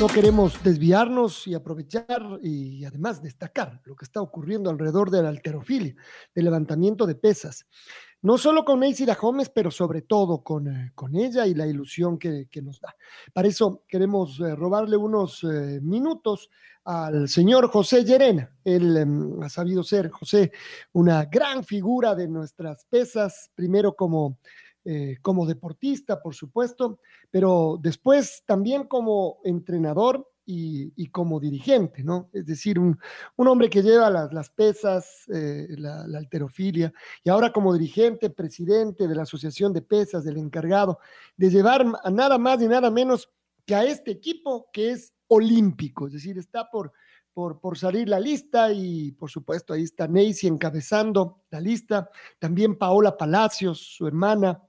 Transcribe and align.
No 0.00 0.06
queremos 0.06 0.62
desviarnos 0.62 1.46
y 1.46 1.52
aprovechar 1.52 2.38
y 2.42 2.86
además 2.86 3.22
destacar 3.22 3.82
lo 3.84 3.94
que 3.94 4.06
está 4.06 4.22
ocurriendo 4.22 4.70
alrededor 4.70 5.10
de 5.10 5.22
la 5.22 5.28
alterofilia, 5.28 5.94
del 6.34 6.46
levantamiento 6.46 7.06
de 7.06 7.16
pesas. 7.16 7.66
No 8.22 8.38
solo 8.38 8.64
con 8.64 8.80
Neisida 8.80 9.14
Gómez, 9.14 9.50
pero 9.54 9.70
sobre 9.70 10.00
todo 10.00 10.42
con, 10.42 10.68
eh, 10.68 10.92
con 10.94 11.14
ella 11.16 11.46
y 11.46 11.52
la 11.52 11.66
ilusión 11.66 12.18
que, 12.18 12.48
nos 12.62 12.80
da. 12.80 12.96
Para 13.34 13.48
eso 13.48 13.84
queremos 13.86 14.40
eh, 14.40 14.56
robarle 14.56 14.96
unos 14.96 15.44
eh, 15.44 15.80
minutos 15.82 16.48
al 16.84 17.28
señor 17.28 17.68
José 17.68 18.02
Llerena. 18.02 18.50
Él 18.64 18.96
em, 18.96 19.42
ha 19.42 19.50
sabido 19.50 19.82
ser, 19.82 20.08
José, 20.08 20.50
una 20.92 21.26
gran 21.26 21.62
figura 21.62 22.14
de 22.14 22.26
nuestras 22.26 22.86
pesas, 22.86 23.50
primero 23.54 23.94
como 23.94 24.38
eh, 24.84 25.18
como 25.20 25.46
deportista, 25.46 26.22
por 26.22 26.34
supuesto, 26.34 27.00
pero 27.30 27.78
después 27.82 28.42
también 28.46 28.84
como 28.84 29.38
entrenador 29.44 30.26
y, 30.52 31.06
como 31.08 31.38
dirigente, 31.38 32.02
¿no? 32.02 32.28
Es 32.32 32.46
decir, 32.46 32.78
un, 32.78 32.98
hombre 33.36 33.70
que 33.70 33.82
lleva 33.82 34.10
las, 34.10 34.50
pesas, 34.50 35.24
eh, 35.32 35.66
la, 35.76 36.02
alterofilia, 36.16 36.92
y 37.22 37.30
ahora 37.30 37.52
como 37.52 37.72
dirigente, 37.72 38.30
presidente 38.30 39.06
de 39.06 39.14
la 39.14 39.22
Asociación 39.22 39.72
de 39.72 39.82
Pesas, 39.82 40.24
del 40.24 40.38
encargado, 40.38 40.98
de 41.36 41.50
llevar 41.50 41.86
a 42.02 42.10
nada 42.10 42.38
más 42.38 42.60
y 42.62 42.68
nada 42.68 42.90
menos 42.90 43.30
que 43.64 43.74
a 43.74 43.84
este 43.84 44.10
equipo 44.10 44.68
que 44.72 44.90
es 44.90 45.12
olímpico, 45.28 46.06
es 46.06 46.14
decir, 46.14 46.38
está 46.38 46.68
por, 46.70 46.92
por, 47.32 47.60
por, 47.60 47.78
salir 47.78 48.08
la 48.08 48.18
lista 48.18 48.72
y 48.72 49.12
por 49.12 49.30
supuesto 49.30 49.72
ahí 49.72 49.84
está 49.84 50.08
Neisy 50.08 50.48
encabezando 50.48 51.42
la 51.50 51.60
lista, 51.60 52.10
también 52.40 52.76
Paola 52.76 53.16
Palacios, 53.16 53.78
su 53.78 54.08
hermana, 54.08 54.60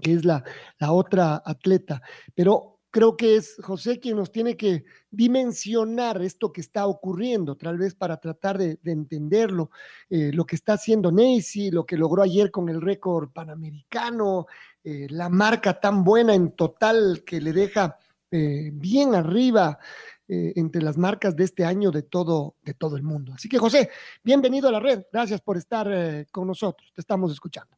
que 0.00 0.12
es 0.12 0.24
la, 0.24 0.44
la 0.78 0.92
otra 0.92 1.42
atleta. 1.44 2.02
Pero 2.34 2.74
creo 2.94 3.16
que 3.16 3.34
es 3.34 3.56
José 3.60 3.98
quien 3.98 4.16
nos 4.16 4.30
tiene 4.30 4.56
que 4.56 4.84
dimensionar 5.10 6.22
esto 6.22 6.52
que 6.52 6.60
está 6.60 6.86
ocurriendo, 6.86 7.56
tal 7.56 7.76
vez 7.76 7.96
para 7.96 8.18
tratar 8.18 8.56
de, 8.56 8.78
entenderlo, 8.84 9.70
eh, 10.08 10.30
lo 10.32 10.46
que 10.46 10.54
está 10.54 10.74
haciendo 10.74 11.10
Neisy, 11.10 11.72
lo 11.72 11.84
que 11.84 11.96
logró 11.96 12.22
ayer 12.22 12.52
con 12.52 12.68
el 12.68 12.80
récord 12.80 13.30
panamericano, 13.32 14.46
eh, 14.84 15.08
la 15.10 15.28
marca 15.28 15.80
tan 15.80 16.04
buena 16.04 16.36
en 16.36 16.52
total 16.52 17.24
que 17.26 17.40
le 17.40 17.52
deja 17.52 17.98
eh, 18.30 18.70
bien 18.72 19.16
arriba 19.16 19.78
entre 20.26 20.80
las 20.80 20.96
marcas 20.96 21.36
de 21.36 21.44
este 21.44 21.66
año 21.66 21.90
de 21.90 22.02
todo, 22.02 22.56
de 22.62 22.72
todo 22.72 22.96
el 22.96 23.02
mundo. 23.02 23.34
Así 23.34 23.46
que 23.46 23.58
José, 23.58 23.90
bienvenido 24.22 24.70
a 24.70 24.72
la 24.72 24.80
red, 24.80 25.02
gracias 25.12 25.42
por 25.42 25.58
estar 25.58 25.86
con 26.32 26.46
nosotros, 26.46 26.90
te 26.94 27.02
estamos 27.02 27.30
escuchando. 27.30 27.76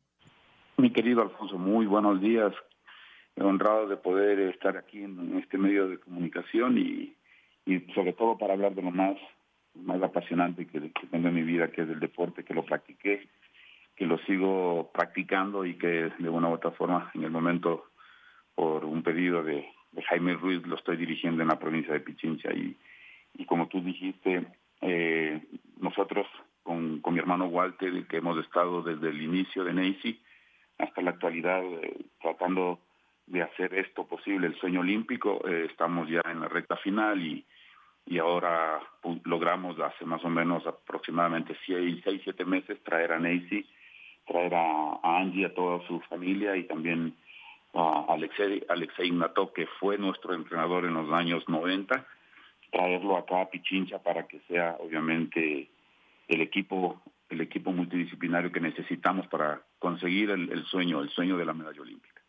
Mi 0.79 0.91
querido 0.91 1.23
Alfonso, 1.23 1.57
muy 1.57 1.87
buenos 1.87 2.21
días. 2.21 2.53
Honrado 3.37 3.89
de 3.89 3.97
poder 3.97 4.39
estar 4.41 4.77
aquí 4.77 5.03
en 5.03 5.39
este 5.39 5.57
medio 5.57 5.89
de 5.89 5.99
comunicación 5.99 6.77
y, 6.77 7.17
sobre 7.95 8.13
todo 8.13 8.37
para 8.37 8.53
hablar 8.53 8.75
de 8.75 8.83
lo 8.83 8.91
más, 8.91 9.17
más 9.75 10.03
apasionante 10.03 10.67
que, 10.67 10.93
tengo 11.11 11.29
en 11.29 11.35
mi 11.35 11.45
vida, 11.45 11.69
que 11.69 11.81
es 11.81 11.89
el 11.89 11.99
deporte, 11.99 12.45
que 12.45 12.53
lo 12.53 12.63
practiqué, 12.63 13.27
que 13.95 14.05
lo 14.05 14.19
sigo 14.27 14.91
practicando 14.93 15.65
y 15.65 15.79
que 15.79 16.11
de 16.19 16.29
una 16.29 16.51
u 16.51 16.53
otra 16.53 16.73
forma 16.73 17.11
en 17.15 17.25
el 17.25 17.31
momento 17.31 17.87
por 18.55 18.85
un 18.85 19.03
pedido 19.03 19.43
de, 19.43 19.67
Jaime 20.09 20.35
Ruiz 20.35 20.67
lo 20.67 20.77
estoy 20.77 20.99
dirigiendo 20.99 21.41
en 21.41 21.49
la 21.49 21.59
provincia 21.59 21.95
de 21.95 22.01
Pichincha 22.01 22.53
y, 22.53 22.77
y 23.33 23.47
como 23.47 23.67
tú 23.69 23.81
dijiste, 23.81 24.47
eh, 24.83 25.41
nosotros 25.81 26.27
con, 26.63 27.01
con 27.01 27.15
mi 27.15 27.21
hermano 27.21 27.47
Walter, 27.47 28.07
que 28.07 28.19
hemos 28.19 28.39
estado 28.45 28.83
desde 28.83 29.09
el 29.09 29.23
inicio 29.23 29.65
de 29.65 29.73
NACY, 29.73 30.21
hasta 30.79 31.03
la 31.03 31.11
actualidad 31.11 31.63
eh, 31.65 32.07
tratando 32.21 32.79
de 33.27 33.43
hacer 33.43 33.75
esto 33.75 34.07
posible, 34.07 34.47
el 34.47 34.59
sueño 34.59 34.81
olímpico. 34.81 35.41
Eh, 35.49 35.67
estamos 35.71 36.09
ya 36.09 36.23
en 36.31 36.41
la 36.41 36.49
recta 36.49 36.77
final 36.77 37.21
y, 37.21 37.45
y 38.07 38.19
ahora 38.19 38.81
logramos 39.25 39.79
hace 39.81 40.05
más 40.05 40.25
o 40.25 40.29
menos 40.29 40.67
aproximadamente 40.67 41.57
seis, 41.67 42.01
seis 42.05 42.21
siete 42.23 42.45
meses 42.45 42.83
traer 42.85 43.13
a 43.13 43.19
Nancy, 43.19 43.67
traer 44.27 44.55
a, 44.55 45.01
Angie, 45.03 45.47
a 45.47 45.55
toda 45.55 45.87
su 45.87 46.01
familia 46.03 46.57
y 46.57 46.65
también 46.65 47.17
a 47.75 48.07
Alexei, 48.09 48.65
Alexei 48.69 49.09
Ignato, 49.09 49.53
que 49.53 49.67
fue 49.81 49.99
nuestro 49.99 50.35
entrenador 50.35 50.85
en 50.85 50.95
los 50.95 51.13
años 51.13 51.49
90, 51.49 52.07
traerlo 52.71 53.17
acá 53.17 53.43
a 53.43 53.51
Pichincha 53.51 53.99
para 53.99 54.27
que 54.27 54.41
sea 54.49 54.77
obviamente 54.79 55.69
el 56.29 56.41
equipo 56.41 57.01
el 57.29 57.41
equipo 57.41 57.73
multidisciplinario 57.73 58.53
que 58.53 58.61
necesitamos 58.61 59.27
para 59.29 59.63
conseguir 59.79 60.31
el, 60.31 60.65
sueño, 60.67 61.01
el 61.01 61.11
sueño 61.11 61.37
de 61.37 61.45
la 61.45 61.55
medalla 61.55 61.81
olímpica. 61.81 62.23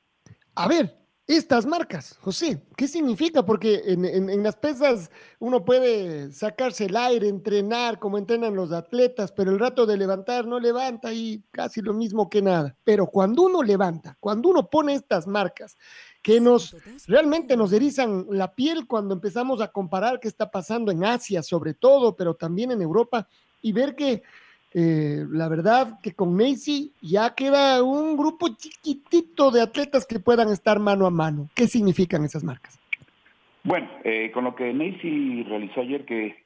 A 0.55 0.67
ver, 0.67 0.97
estas 1.27 1.65
marcas, 1.65 2.17
José, 2.21 2.63
¿qué 2.77 2.87
significa? 2.87 3.45
Porque 3.45 3.81
en, 3.85 4.41
las 4.43 4.55
pesas 4.55 5.11
uno 5.39 5.65
puede 5.65 6.31
sacarse 6.31 6.85
el 6.85 6.95
aire, 6.95 7.27
entrenar 7.27 7.99
como 7.99 8.17
entrenan 8.17 8.55
los 8.55 8.71
atletas, 8.71 9.33
pero 9.33 9.51
el 9.51 9.59
rato 9.59 9.85
de 9.85 9.97
levantar 9.97 10.47
no 10.47 10.57
levanta 10.57 11.13
y 11.13 11.43
casi 11.51 11.81
lo 11.81 11.93
mismo 11.93 12.29
que 12.29 12.41
nada. 12.41 12.77
Pero 12.85 13.07
cuando 13.07 13.43
uno 13.43 13.61
levanta, 13.61 14.15
cuando 14.21 14.49
uno 14.49 14.69
pone 14.69 14.93
estas 14.93 15.27
marcas 15.27 15.77
que 16.23 16.39
nos 16.39 16.75
realmente 17.07 17.57
nos 17.57 17.73
erizan 17.73 18.25
la 18.31 18.55
piel 18.55 18.87
cuando 18.87 19.13
empezamos 19.13 19.59
a 19.59 19.67
comparar 19.67 20.21
qué 20.21 20.29
está 20.29 20.49
pasando 20.49 20.91
en 20.93 21.03
Asia 21.03 21.43
sobre 21.43 21.73
todo, 21.73 22.15
pero 22.15 22.35
también 22.35 22.71
en 22.71 22.81
Europa 22.81 23.27
y 23.61 23.73
ver 23.73 23.95
que 23.95 24.23
eh, 24.79 25.25
la 25.31 25.49
verdad 25.49 25.99
que 26.03 26.13
con 26.13 26.35
Macy 26.35 26.93
ya 27.01 27.33
queda 27.33 27.81
un 27.81 28.15
grupo 28.15 28.49
chiquitito 28.55 29.49
de 29.49 29.63
atletas 29.63 30.05
que 30.05 30.19
puedan 30.19 30.49
estar 30.49 30.77
mano 30.77 31.07
a 31.07 31.09
mano. 31.09 31.49
¿Qué 31.55 31.65
significan 31.65 32.23
esas 32.23 32.43
marcas? 32.43 32.79
Bueno, 33.63 33.89
eh, 34.03 34.29
con 34.31 34.43
lo 34.43 34.53
que 34.53 34.71
Macy 34.73 35.41
realizó 35.49 35.81
ayer 35.81 36.05
que, 36.05 36.43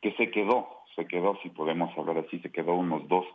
que 0.00 0.12
se 0.12 0.30
quedó, 0.30 0.66
se 0.96 1.06
quedó, 1.06 1.38
si 1.42 1.50
podemos 1.50 1.90
hablar 1.98 2.24
así, 2.26 2.38
se 2.38 2.50
quedó 2.50 2.72
unos 2.72 3.06
dos, 3.06 3.26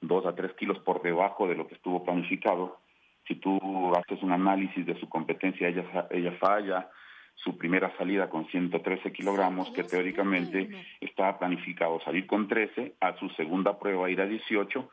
dos 0.00 0.26
a 0.26 0.36
tres 0.36 0.52
kilos 0.52 0.78
por 0.78 1.02
debajo 1.02 1.48
de 1.48 1.56
lo 1.56 1.66
que 1.66 1.74
estuvo 1.74 2.04
planificado. 2.04 2.78
Si 3.26 3.34
tú 3.34 3.58
haces 3.96 4.22
un 4.22 4.30
análisis 4.30 4.86
de 4.86 4.94
su 5.00 5.08
competencia, 5.08 5.66
ella, 5.66 6.06
ella 6.12 6.36
falla, 6.38 6.88
su 7.34 7.58
primera 7.58 7.92
salida 7.96 8.28
con 8.28 8.46
113 8.46 9.12
kilogramos, 9.12 9.70
que 9.70 9.84
teóricamente 9.84 10.68
estaba 11.00 11.38
planificado 11.38 12.00
salir 12.00 12.26
con 12.26 12.46
13, 12.46 12.94
a 13.00 13.16
su 13.18 13.28
segunda 13.30 13.78
prueba 13.78 14.10
ir 14.10 14.20
a 14.20 14.26
18 14.26 14.88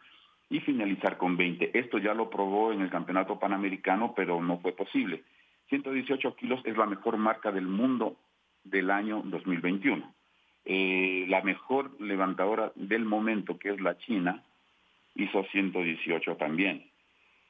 y 0.50 0.60
finalizar 0.62 1.18
con 1.18 1.38
20. 1.38 1.78
Esto 1.78 2.00
ya 2.00 2.14
lo 2.14 2.30
probó 2.30 2.74
en 2.74 2.82
el 2.82 2.90
Campeonato 2.90 3.40
Panamericano, 3.40 4.14
pero 4.16 4.42
no 4.42 4.58
fue 4.60 4.72
posible. 4.72 5.24
118 5.70 6.36
kilos 6.36 6.62
es 6.66 6.76
la 6.76 6.88
mejor 6.88 7.18
marca 7.18 7.52
del 7.52 7.68
mundo 7.68 8.16
del 8.64 8.90
año 8.90 9.22
2021. 9.26 10.14
Eh, 10.66 11.26
la 11.28 11.42
mejor 11.42 12.00
levantadora 12.02 12.72
del 12.76 13.06
momento, 13.06 13.58
que 13.58 13.70
es 13.70 13.80
la 13.80 13.98
China, 14.00 14.44
hizo 15.16 15.44
118 15.46 16.36
también. 16.38 16.89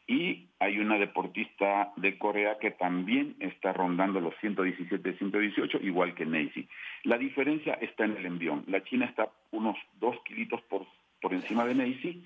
Y 0.10 0.48
hay 0.58 0.80
una 0.80 0.98
deportista 0.98 1.94
de 1.96 2.18
Corea 2.18 2.58
que 2.58 2.72
también 2.72 3.36
está 3.40 3.74
rondando 3.74 4.20
los 4.20 4.34
117, 4.42 5.14
118, 5.20 5.78
igual 5.84 6.16
que 6.16 6.26
Neisy. 6.26 6.68
La 7.04 7.20
diferencia 7.20 7.76
está 7.76 8.06
en 8.06 8.18
el 8.18 8.26
envión. 8.26 8.64
La 8.66 8.84
China 8.84 9.06
está 9.06 9.30
unos 9.52 9.78
dos 10.00 10.18
kilitos 10.26 10.64
por, 10.64 10.88
por 11.22 11.32
encima 11.32 11.64
de 11.64 11.76
Neisy. 11.76 12.24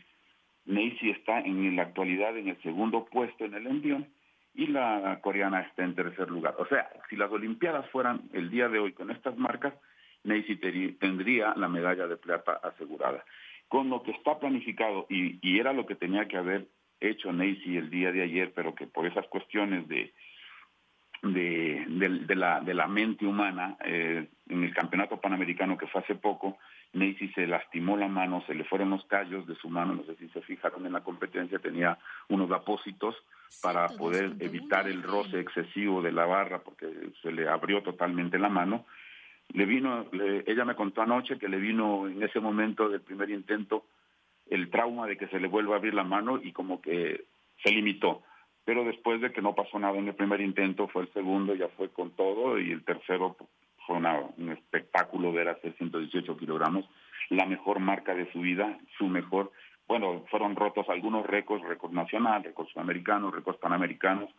Neisy 0.63 1.09
está 1.09 1.41
en 1.41 1.75
la 1.75 1.81
actualidad 1.81 2.37
en 2.37 2.47
el 2.47 2.61
segundo 2.61 3.03
puesto 3.03 3.43
en 3.43 3.53
el 3.53 3.67
envión 3.67 4.07
y 4.53 4.67
la 4.67 5.19
coreana 5.21 5.59
está 5.59 5.83
en 5.83 5.93
tercer 5.93 6.31
lugar. 6.31 6.55
O 6.59 6.65
sea, 6.67 6.89
si 7.09 7.17
las 7.17 7.29
Olimpiadas 7.29 7.89
fueran 7.89 8.21
el 8.31 8.49
día 8.49 8.69
de 8.69 8.79
hoy 8.79 8.93
con 8.93 9.11
estas 9.11 9.35
marcas, 9.35 9.73
Neisy 10.23 10.55
tendría 10.55 11.53
la 11.57 11.67
medalla 11.67 12.07
de 12.07 12.15
plata 12.15 12.61
asegurada. 12.63 13.25
Con 13.67 13.89
lo 13.89 14.03
que 14.03 14.11
está 14.11 14.39
planificado, 14.39 15.05
y, 15.09 15.37
y 15.41 15.59
era 15.59 15.73
lo 15.73 15.85
que 15.85 15.95
tenía 15.95 16.29
que 16.29 16.37
haber 16.37 16.65
hecho 17.09 17.31
Nancy 17.31 17.77
el 17.77 17.89
día 17.89 18.11
de 18.11 18.23
ayer, 18.23 18.51
pero 18.53 18.73
que 18.75 18.87
por 18.87 19.05
esas 19.05 19.27
cuestiones 19.27 19.87
de, 19.87 20.13
de, 21.23 21.85
de, 22.27 22.35
la, 22.35 22.59
de 22.59 22.73
la 22.73 22.87
mente 22.87 23.25
humana. 23.25 23.77
Eh, 23.83 24.27
en 24.49 24.63
el 24.63 24.73
campeonato 24.73 25.21
panamericano 25.21 25.77
que 25.77 25.87
fue 25.87 26.01
hace 26.01 26.15
poco, 26.15 26.57
Macy 26.91 27.29
se 27.29 27.47
lastimó 27.47 27.95
la 27.95 28.07
mano, 28.07 28.43
se 28.45 28.53
le 28.53 28.65
fueron 28.65 28.89
los 28.89 29.05
callos 29.05 29.47
de 29.47 29.55
su 29.55 29.69
mano, 29.69 29.95
no 29.95 30.03
sé 30.03 30.15
si 30.17 30.27
se 30.29 30.41
fijaron 30.41 30.85
en 30.85 30.93
la 30.93 31.01
competencia, 31.01 31.59
tenía 31.59 31.97
unos 32.27 32.51
apósitos 32.51 33.15
para 33.61 33.87
poder 33.87 34.33
evitar 34.39 34.87
el 34.87 35.01
roce 35.01 35.39
excesivo 35.39 36.01
de 36.01 36.11
la 36.11 36.25
barra 36.25 36.59
porque 36.59 36.87
se 37.21 37.31
le 37.31 37.47
abrió 37.47 37.81
totalmente 37.81 38.37
la 38.37 38.49
mano. 38.49 38.85
Le 39.53 39.65
vino, 39.65 40.07
ella 40.45 40.65
me 40.65 40.75
contó 40.75 41.01
anoche 41.01 41.37
que 41.37 41.49
le 41.49 41.57
vino 41.57 42.07
en 42.07 42.21
ese 42.21 42.39
momento 42.39 42.89
del 42.89 43.01
primer 43.01 43.29
intento 43.29 43.85
el 44.53 44.69
trauma 44.69 45.07
de 45.07 45.17
que 45.17 45.27
se 45.27 45.39
le 45.39 45.47
vuelva 45.47 45.75
a 45.75 45.77
abrir 45.77 45.93
la 45.93 46.03
mano 46.03 46.39
y 46.41 46.51
como 46.51 46.81
que 46.81 47.25
se 47.63 47.71
limitó. 47.71 48.21
Pero 48.65 48.85
después 48.85 49.19
de 49.19 49.31
que 49.31 49.41
no 49.41 49.55
pasó 49.55 49.79
nada 49.79 49.97
en 49.97 50.07
el 50.07 50.15
primer 50.15 50.41
intento, 50.41 50.87
fue 50.87 51.03
el 51.03 51.13
segundo, 51.13 51.55
ya 51.55 51.67
fue 51.69 51.89
con 51.89 52.11
todo 52.11 52.59
y 52.59 52.71
el 52.71 52.83
tercero 52.83 53.35
fue 53.85 53.97
un 53.97 54.49
espectáculo 54.51 55.33
ver 55.33 55.49
hacer 55.49 55.73
118 55.77 56.37
kilogramos, 56.37 56.85
la 57.29 57.45
mejor 57.45 57.79
marca 57.79 58.13
de 58.15 58.31
su 58.31 58.39
vida, 58.39 58.77
su 58.97 59.07
mejor, 59.07 59.51
bueno, 59.87 60.23
fueron 60.29 60.55
rotos 60.55 60.87
algunos 60.87 61.25
récords, 61.25 61.65
récord 61.65 61.91
nacional, 61.91 62.43
récords 62.43 62.71
sudamericanos, 62.71 63.33
récords 63.33 63.59
panamericanos, 63.59 64.29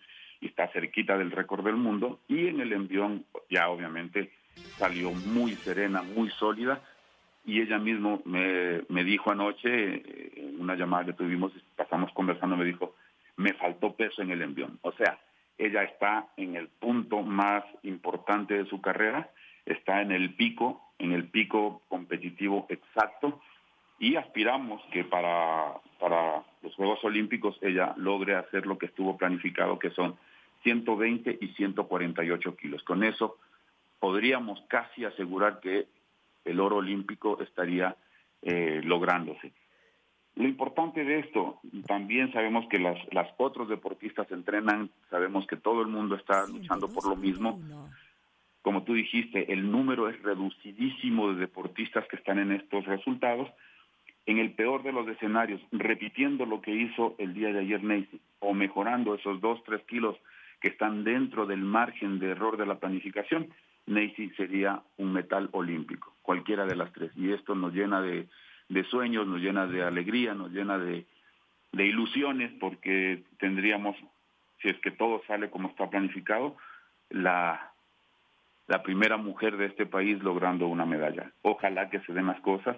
y 0.41 0.47
está 0.47 0.69
cerquita 0.69 1.19
del 1.19 1.31
récord 1.31 1.65
del 1.65 1.77
mundo, 1.77 2.21
y 2.29 2.49
en 2.49 2.61
el 2.61 2.73
envión 2.73 3.25
ya 3.51 3.69
obviamente 3.69 4.31
salió 4.79 5.11
muy 5.11 5.53
serena, 5.53 6.03
muy 6.03 6.31
sólida, 6.31 6.83
y 7.45 7.61
ella 7.61 7.79
mismo 7.79 8.23
me, 8.25 8.83
me 8.89 9.05
dijo 9.05 9.31
anoche, 9.31 9.97
eh, 9.97 10.33
en 10.37 10.61
una 10.61 10.75
llamada 10.75 11.07
que 11.07 11.13
tuvimos, 11.13 11.53
pasamos 11.77 12.13
conversando, 12.13 12.57
me 12.57 12.65
dijo, 12.65 12.95
me 13.37 13.53
faltó 13.55 13.95
peso 13.95 14.23
en 14.23 14.31
el 14.31 14.43
envión. 14.43 14.79
O 14.83 14.93
sea, 14.93 15.19
ella 15.59 15.83
está 15.83 16.29
en 16.37 16.57
el 16.57 16.69
punto 16.69 17.23
más 17.23 17.65
importante 17.83 18.55
de 18.55 18.67
su 18.67 18.81
carrera, 18.81 19.31
está 19.67 20.03
en 20.03 20.13
el 20.13 20.35
pico, 20.35 20.83
en 20.99 21.13
el 21.13 21.29
pico 21.29 21.83
competitivo 21.89 22.67
exacto 22.69 23.41
y 23.99 24.17
aspiramos 24.17 24.83
que 24.93 25.05
para, 25.05 25.75
para 26.01 26.43
los 26.63 26.75
Juegos 26.75 27.03
Olímpicos 27.05 27.57
ella 27.63 27.95
logre 27.97 28.35
hacer 28.35 28.67
lo 28.67 28.79
que 28.79 28.87
estuvo 28.87 29.17
planificado, 29.17 29.79
que 29.79 29.91
son 29.91 30.17
120 30.63 31.39
y 31.41 31.49
148 31.49 32.57
kilos. 32.57 32.83
Con 32.83 33.05
eso 33.05 33.39
podríamos 34.01 34.61
casi 34.69 35.05
asegurar 35.05 35.61
que 35.61 35.87
el 36.45 36.61
oro 36.61 36.77
olímpico 36.77 37.41
estaría 37.41 37.97
eh, 38.43 38.81
lográndose. 38.85 39.53
Lo 40.37 40.49
importante 40.49 41.05
de 41.05 41.21
esto, 41.21 41.61
también 41.87 42.33
sabemos 42.33 42.67
que 42.69 42.79
las, 42.79 42.99
las 43.13 43.29
otros 43.37 43.69
deportistas 43.69 44.31
entrenan, 44.33 44.91
sabemos 45.09 45.47
que 45.47 45.57
todo 45.57 45.81
el 45.83 45.87
mundo 45.87 46.17
está 46.17 46.47
luchando 46.49 46.89
por 46.89 47.07
lo 47.07 47.15
mismo. 47.15 47.61
Como 48.63 48.83
tú 48.83 48.95
dijiste, 48.95 49.53
el 49.53 49.71
número 49.71 50.09
es 50.09 50.21
reducidísimo 50.23 51.33
de 51.33 51.41
deportistas 51.41 52.05
que 52.09 52.17
están 52.17 52.39
en 52.41 52.51
estos 52.51 52.85
resultados. 52.85 53.49
En 54.27 54.39
el 54.39 54.53
peor 54.53 54.83
de 54.83 54.93
los 54.93 55.07
escenarios, 55.07 55.61
repitiendo 55.71 56.47
lo 56.47 56.61
que 56.61 56.73
hizo 56.75 57.15
el 57.19 57.35
día 57.35 57.53
de 57.53 57.61
ayer 57.61 57.85
Nancy, 57.85 58.21
o 58.41 58.55
mejorando 58.55 59.15
esos 59.15 59.41
dos, 59.41 59.63
tres 59.65 59.83
kilos 59.85 60.17
que 60.61 60.69
están 60.69 61.05
dentro 61.05 61.47
del 61.47 61.61
margen 61.61 62.19
de 62.19 62.31
error 62.31 62.57
de 62.57 62.67
la 62.67 62.79
planificación, 62.79 63.51
Nancy 63.87 64.31
sería 64.31 64.83
un 64.97 65.13
metal 65.13 65.49
olímpico, 65.53 66.15
cualquiera 66.23 66.67
de 66.67 66.77
las 66.77 66.93
tres. 66.93 67.13
Y 67.17 67.33
esto 67.33 67.55
nos 67.55 67.75
llena 67.75 68.01
de, 68.01 68.29
de 68.69 68.85
sueños, 68.85 69.27
nos 69.27 69.41
llena 69.41 69.67
de 69.67 69.83
alegría, 69.83 70.35
nos 70.35 70.51
llena 70.53 70.79
de, 70.79 71.07
de 71.73 71.87
ilusiones, 71.87 72.53
porque 72.61 73.25
tendríamos, 73.39 73.97
si 74.63 74.69
es 74.69 74.79
que 74.81 74.91
todo 74.91 75.23
sale 75.27 75.51
como 75.51 75.69
está 75.69 75.91
planificado, 75.91 76.57
la, 77.11 77.73
la 78.67 78.83
primera 78.83 79.17
mujer 79.19 79.57
de 79.57 79.67
este 79.67 79.85
país 79.85 80.23
logrando 80.23 80.67
una 80.67 80.87
medalla. 80.87 81.31
Ojalá 81.43 81.91
que 81.91 82.01
se 82.01 82.13
den 82.15 82.27
las 82.27 82.41
cosas. 82.41 82.77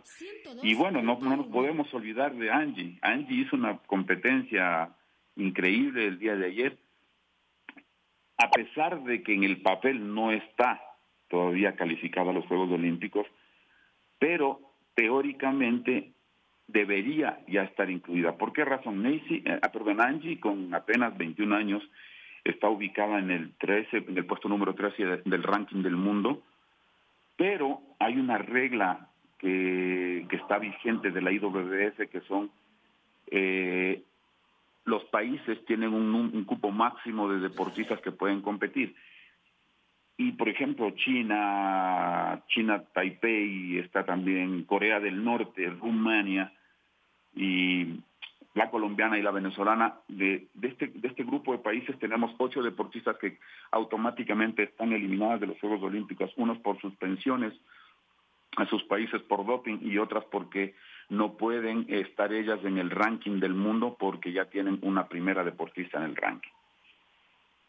Y 0.63 0.75
bueno, 0.75 1.03
no, 1.03 1.19
no 1.21 1.37
nos 1.37 1.47
podemos 1.47 1.93
olvidar 1.95 2.35
de 2.35 2.51
Angie. 2.51 2.99
Angie 3.03 3.43
hizo 3.43 3.55
una 3.55 3.79
competencia 3.79 4.91
increíble 5.37 6.07
el 6.07 6.19
día 6.19 6.35
de 6.35 6.47
ayer. 6.47 6.79
A 8.39 8.51
pesar 8.51 9.03
de 9.05 9.23
que 9.23 9.35
en 9.35 9.45
el 9.45 9.63
papel 9.63 10.13
no 10.13 10.33
está 10.33 10.83
todavía 11.29 11.77
calificada 11.77 12.31
a 12.31 12.35
los 12.35 12.47
Juegos 12.47 12.71
Olímpicos, 12.71 13.27
pero 14.19 14.61
teóricamente 14.95 16.13
debería 16.69 17.41
ya 17.47 17.63
estar 17.63 17.91
incluida. 17.91 18.37
¿Por 18.37 18.53
qué 18.53 18.65
razón? 18.65 19.03
Nancy, 19.03 19.43
eh, 19.45 19.59
ah, 19.63 19.71
perdón, 19.71 20.01
Angie, 20.01 20.41
con 20.41 20.75
apenas 20.75 21.17
21 21.17 21.55
años, 21.55 21.83
está 22.45 22.69
ubicada 22.69 23.19
en 23.19 23.31
el 23.31 23.53
13, 23.59 24.05
en 24.09 24.17
el 24.17 24.27
puesto 24.27 24.49
número 24.49 24.75
13 24.75 25.23
del 25.25 25.43
ranking 25.43 25.83
del 25.83 25.97
mundo, 25.97 26.43
pero 27.37 27.81
hay 27.99 28.17
una 28.17 28.39
regla 28.39 29.09
que, 29.39 30.27
está 30.31 30.59
vigente 30.59 31.11
de 31.11 31.23
la 31.23 31.33
IWF 31.33 32.09
que 32.11 32.21
son 32.29 32.51
eh, 33.29 34.03
los 34.85 35.05
países 35.07 35.65
tienen 35.65 35.93
un, 35.93 36.15
un, 36.15 36.45
cupo 36.45 36.71
máximo 36.71 37.29
de 37.29 37.41
deportistas 37.41 38.01
que 38.01 38.13
pueden 38.13 38.41
competir. 38.41 38.95
Y 40.19 40.33
por 40.33 40.49
ejemplo, 40.49 40.91
China, 40.93 42.43
China 42.49 42.83
Taipei, 42.93 43.79
está 43.79 44.05
también 44.05 44.65
Corea 44.65 44.99
del 44.99 45.23
Norte, 45.23 45.69
Rumania 45.69 46.53
y 47.35 48.01
la 48.55 48.71
colombiana 48.71 49.19
y 49.19 49.23
la 49.23 49.31
venezolana. 49.31 49.97
De, 50.09 50.49
de, 50.55 50.69
este, 50.69 50.87
de 50.87 51.09
este 51.09 51.23
grupo 51.23 51.53
de 51.53 51.59
países 51.59 51.99
tenemos 51.99 52.35
ocho 52.39 52.63
deportistas 52.63 53.17
que 53.19 53.39
automáticamente 53.71 54.63
están 54.63 54.93
eliminadas 54.93 55.41
de 55.41 55.49
los 55.49 55.61
Juegos 55.61 55.83
Olímpicos, 55.83 56.33
unos 56.37 56.59
por 56.59 56.81
suspensiones 56.81 57.53
a 58.57 58.65
sus 58.67 58.83
países 58.85 59.21
por 59.23 59.45
doping 59.45 59.79
y 59.83 59.99
otras 59.99 60.25
porque 60.25 60.75
no 61.11 61.35
pueden 61.35 61.85
estar 61.89 62.33
ellas 62.33 62.59
en 62.65 62.79
el 62.79 62.91
ranking 62.91 63.39
del 63.39 63.53
mundo 63.53 63.97
porque 63.99 64.33
ya 64.33 64.47
tienen 64.47 64.79
una 64.81 65.07
primera 65.09 65.45
deportista 65.45 65.99
en 65.99 66.05
el 66.05 66.17
ranking. 66.17 66.51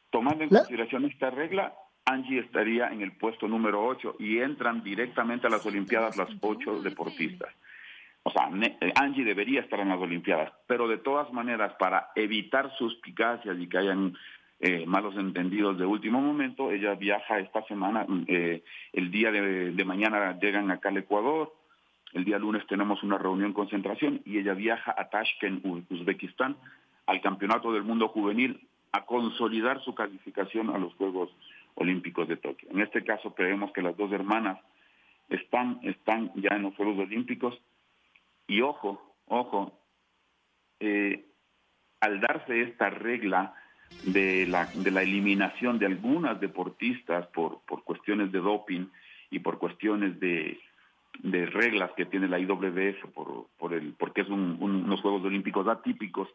Tomando 0.10 0.46
en 0.46 0.50
consideración 0.50 1.04
esta 1.04 1.30
regla, 1.30 1.74
Angie 2.08 2.40
estaría 2.40 2.88
en 2.88 3.02
el 3.02 3.12
puesto 3.12 3.48
número 3.48 3.86
8 3.86 4.16
y 4.20 4.38
entran 4.40 4.82
directamente 4.82 5.48
a 5.48 5.50
las 5.50 5.66
Olimpiadas 5.66 6.16
las 6.16 6.30
ocho 6.40 6.82
deportistas. 6.82 7.54
O 8.24 8.32
sea, 8.32 8.50
eh, 8.62 8.94
Angie 8.96 9.26
debería 9.26 9.60
estar 9.60 9.80
en 9.82 9.90
las 9.90 10.00
Olimpiadas, 10.00 10.54
pero 10.68 10.88
de 10.88 11.00
todas 11.00 11.32
maneras, 11.34 11.74
para 11.78 12.12
evitar 12.16 12.74
suspicacias 12.78 13.58
y 13.60 13.68
que 13.68 13.78
hayan 13.78 14.18
eh, 14.62 14.86
malos 14.86 15.16
entendidos 15.18 15.78
de 15.78 15.86
último 15.86 16.22
momento, 16.22 16.72
ella 16.72 16.96
viaja 16.96 17.40
esta 17.40 17.62
semana, 17.64 18.06
eh, 18.28 18.64
el 18.94 19.12
día 19.12 19.30
de, 19.32 19.72
de, 19.72 19.86
mañana 19.86 20.40
llegan 20.40 20.72
acá 20.72 20.90
al 20.90 20.98
Ecuador, 20.98 21.54
el 22.14 22.24
día 22.24 22.40
lunes 22.40 22.66
tenemos 22.68 23.04
una 23.04 23.18
reunión 23.18 23.52
concentración 23.52 24.22
y 24.24 24.38
ella 24.38 24.54
viaja 24.54 24.96
a 24.98 25.10
Tashkent, 25.10 25.66
Uzbekistán, 25.90 26.56
al 27.06 27.20
Campeonato 27.20 27.74
del 27.74 27.84
Mundo 27.84 28.08
Juvenil, 28.08 28.62
a 28.94 29.06
consolidar 29.06 29.84
su 29.84 29.94
calificación 29.94 30.70
a 30.70 30.78
los 30.78 30.94
Juegos 30.96 31.30
Olímpicos 31.78 32.28
de 32.28 32.38
Tokio. 32.38 32.70
En 32.72 32.82
este 32.82 33.04
caso 33.04 33.34
creemos 33.34 33.72
que 33.72 33.82
las 33.82 33.96
dos 33.96 34.12
hermanas 34.12 34.60
están, 35.30 35.80
están 35.84 36.32
ya 36.36 36.56
en 36.56 36.64
los 36.64 36.76
Juegos 36.76 37.00
Olímpicos 37.00 37.60
y 38.48 38.62
ojo, 38.62 39.16
ojo, 39.28 39.80
eh, 40.80 41.26
al 42.00 42.20
darse 42.22 42.62
esta 42.62 42.90
regla 42.90 43.54
de 44.04 44.46
la, 44.48 44.66
de 44.66 44.92
la 44.92 45.02
eliminación 45.02 45.80
de 45.80 45.86
algunas 45.86 46.40
deportistas 46.40 47.28
por, 47.28 47.62
por 47.66 47.84
cuestiones 47.84 48.32
de 48.32 48.40
doping 48.40 48.88
y 49.30 49.40
por 49.40 49.58
cuestiones 49.60 50.20
de, 50.20 50.60
de 51.20 51.46
reglas 51.46 51.92
que 51.96 52.06
tiene 52.06 52.28
la 52.28 52.40
IWF 52.40 53.12
por, 53.14 53.48
por 53.58 53.74
el, 53.74 53.94
porque 53.94 54.22
es 54.22 54.30
un, 54.30 54.58
unos 54.60 55.02
Juegos 55.02 55.24
Olímpicos 55.24 55.68
atípicos, 55.68 56.30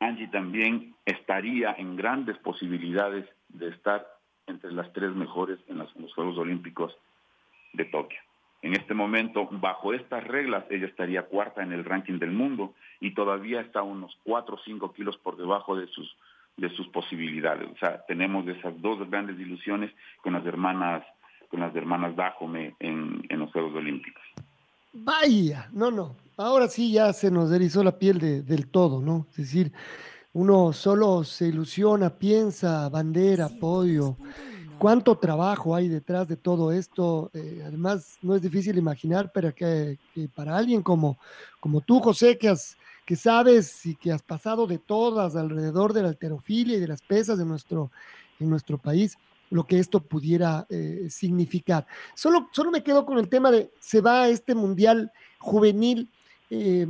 Angie 0.00 0.28
también 0.28 0.94
estaría 1.04 1.72
en 1.72 1.96
grandes 1.96 2.38
posibilidades 2.38 3.28
de 3.48 3.68
estar 3.68 4.06
entre 4.48 4.72
las 4.72 4.92
tres 4.92 5.14
mejores 5.14 5.58
en, 5.68 5.78
los 5.78 6.14
Juegos 6.14 6.38
Olímpicos 6.38 6.96
de 7.72 7.84
Tokio. 7.84 8.18
En 8.62 8.74
este 8.74 8.94
momento, 8.94 9.48
bajo 9.50 9.94
estas 9.94 10.24
reglas, 10.24 10.64
ella 10.70 10.86
estaría 10.86 11.22
cuarta 11.22 11.62
en 11.62 11.72
el 11.72 11.84
ranking 11.84 12.18
del 12.18 12.32
mundo 12.32 12.74
y 13.00 13.14
todavía 13.14 13.60
está 13.60 13.82
unos 13.82 14.16
4 14.24 14.56
o 14.56 14.58
5 14.64 14.92
kilos 14.92 15.16
por 15.18 15.36
debajo 15.36 15.76
de 15.76 15.86
sus, 15.88 16.16
de 16.56 16.68
sus 16.70 16.88
posibilidades. 16.88 17.68
O 17.70 17.76
sea, 17.78 18.04
tenemos 18.06 18.48
esas 18.48 18.80
dos 18.82 19.08
grandes 19.08 19.38
ilusiones 19.38 19.92
con 20.22 20.32
las 20.32 20.44
hermanas, 20.44 21.04
con 21.50 21.60
las 21.60 21.74
hermanas 21.76 22.16
Dajome 22.16 22.74
en, 22.80 23.24
en 23.28 23.38
los 23.38 23.52
Juegos 23.52 23.74
Olímpicos. 23.76 24.22
Vaya, 24.92 25.68
no, 25.72 25.90
no. 25.90 26.16
Ahora 26.36 26.68
sí 26.68 26.92
ya 26.92 27.12
se 27.12 27.30
nos 27.30 27.52
erizó 27.52 27.84
la 27.84 27.98
piel 27.98 28.18
de, 28.18 28.42
del 28.42 28.68
todo, 28.68 29.00
¿no? 29.00 29.26
Es 29.30 29.36
decir, 29.36 29.72
uno 30.32 30.72
solo 30.72 31.24
se 31.24 31.48
ilusiona, 31.48 32.10
piensa, 32.10 32.88
bandera, 32.88 33.48
podio. 33.48 34.16
¿Cuánto 34.78 35.16
trabajo 35.18 35.74
hay 35.74 35.88
detrás 35.88 36.28
de 36.28 36.36
todo 36.36 36.70
esto? 36.70 37.30
Eh, 37.34 37.62
además, 37.66 38.18
no 38.22 38.36
es 38.36 38.42
difícil 38.42 38.78
imaginar, 38.78 39.32
pero 39.32 39.52
que, 39.52 39.98
que, 40.14 40.28
para 40.28 40.56
alguien 40.56 40.82
como, 40.82 41.18
como 41.58 41.80
tú, 41.80 41.98
José, 41.98 42.38
que 42.38 42.48
has, 42.48 42.76
que 43.04 43.16
sabes 43.16 43.84
y 43.86 43.96
que 43.96 44.12
has 44.12 44.22
pasado 44.22 44.66
de 44.66 44.78
todas 44.78 45.34
alrededor 45.34 45.92
de 45.92 46.02
la 46.02 46.08
alterofilia 46.08 46.76
y 46.76 46.80
de 46.80 46.88
las 46.88 47.02
pesas 47.02 47.38
de 47.38 47.44
nuestro, 47.44 47.90
en 48.38 48.48
nuestro 48.48 48.78
país, 48.78 49.18
lo 49.50 49.66
que 49.66 49.78
esto 49.78 50.00
pudiera 50.00 50.66
eh, 50.68 51.08
significar. 51.10 51.86
Solo, 52.14 52.48
solo 52.52 52.70
me 52.70 52.82
quedo 52.82 53.04
con 53.06 53.18
el 53.18 53.28
tema 53.28 53.50
de, 53.50 53.72
se 53.80 54.00
va 54.00 54.22
a 54.22 54.28
este 54.28 54.54
mundial 54.54 55.10
juvenil, 55.38 56.10
eh, 56.50 56.86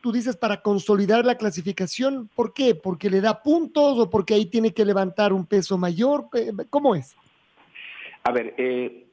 tú 0.00 0.12
dices 0.12 0.36
para 0.36 0.62
consolidar 0.62 1.24
la 1.24 1.36
clasificación, 1.36 2.28
¿por 2.34 2.52
qué? 2.52 2.74
¿Porque 2.74 3.10
le 3.10 3.20
da 3.20 3.42
puntos 3.42 3.98
o 3.98 4.10
porque 4.10 4.34
ahí 4.34 4.46
tiene 4.46 4.72
que 4.72 4.84
levantar 4.84 5.32
un 5.32 5.46
peso 5.46 5.78
mayor? 5.78 6.28
¿Cómo 6.70 6.94
es? 6.94 7.16
A 8.24 8.32
ver, 8.32 8.54
eh, 8.58 9.06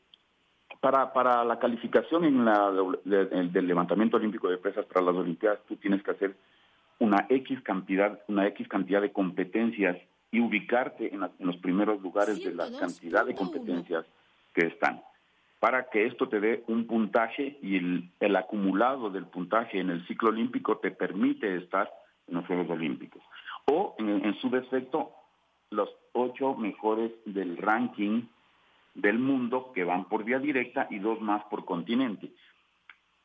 para, 0.84 1.14
para 1.14 1.46
la 1.46 1.60
calificación 1.60 2.26
en 2.26 2.44
la, 2.44 2.72
del 3.06 3.68
levantamiento 3.68 4.18
olímpico 4.18 4.50
de 4.50 4.58
pesas 4.58 4.86
para 4.86 5.06
las 5.06 5.16
Olimpiadas, 5.16 5.60
tú 5.68 5.76
tienes 5.78 6.04
que 6.04 6.12
hacer 6.12 6.36
una 7.00 7.26
X 7.30 7.62
cantidad, 7.62 8.20
una 8.28 8.48
X 8.48 8.68
cantidad 8.68 9.02
de 9.02 9.12
competencias 9.12 9.98
y 10.32 10.40
ubicarte 10.40 11.14
en, 11.14 11.22
los 11.40 11.58
primeros 11.58 12.02
lugares 12.02 12.44
de 12.44 12.54
la 12.54 12.66
cantidad 12.80 13.26
de 13.26 13.36
competencias 13.36 14.06
que 14.54 14.66
están, 14.68 15.02
para 15.64 15.90
que 15.90 16.06
esto 16.06 16.28
te 16.28 16.42
dé 16.42 16.62
un 16.68 16.88
puntaje 16.88 17.58
y 17.62 17.78
el, 17.78 18.36
acumulado 18.36 19.10
del 19.10 19.28
puntaje 19.28 19.80
en 19.80 19.92
el 19.92 20.06
ciclo 20.08 20.28
olímpico 20.28 20.80
te 20.80 20.92
permite 20.92 21.56
estar 21.56 21.90
en 22.28 22.36
los 22.36 22.46
Juegos 22.46 22.70
Olímpicos. 22.70 23.24
O 23.72 23.96
en, 23.98 24.36
su 24.42 24.50
defecto, 24.50 25.12
los 25.70 25.88
ocho 26.12 26.54
mejores 26.56 27.14
del 27.24 27.56
ranking 27.56 28.24
del 28.94 29.20
mundo 29.20 29.72
que 29.74 29.86
van 29.86 30.10
por 30.10 30.26
vía 30.26 30.38
directa 30.38 30.86
y 30.90 31.00
dos 31.00 31.22
más 31.22 31.46
por 31.46 31.64
continente. 31.64 32.30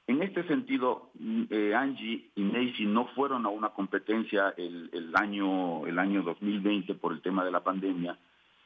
En 0.07 0.23
este 0.23 0.45
sentido, 0.45 1.11
mm, 1.19 1.43
eh, 1.51 1.75
Angie 1.75 2.31
y 2.37 2.43
Macy 2.43 2.87
no 2.87 3.07
fueron 3.17 3.47
a 3.47 3.49
una 3.49 3.71
competencia 3.71 4.55
el, 4.57 5.11
año 5.17 5.89
el 5.89 5.99
año 5.99 6.23
2020 6.23 6.95
por 6.95 7.15
el 7.15 7.21
tema 7.21 7.45
de 7.45 7.51
la 7.51 7.65
pandemia. 7.65 8.17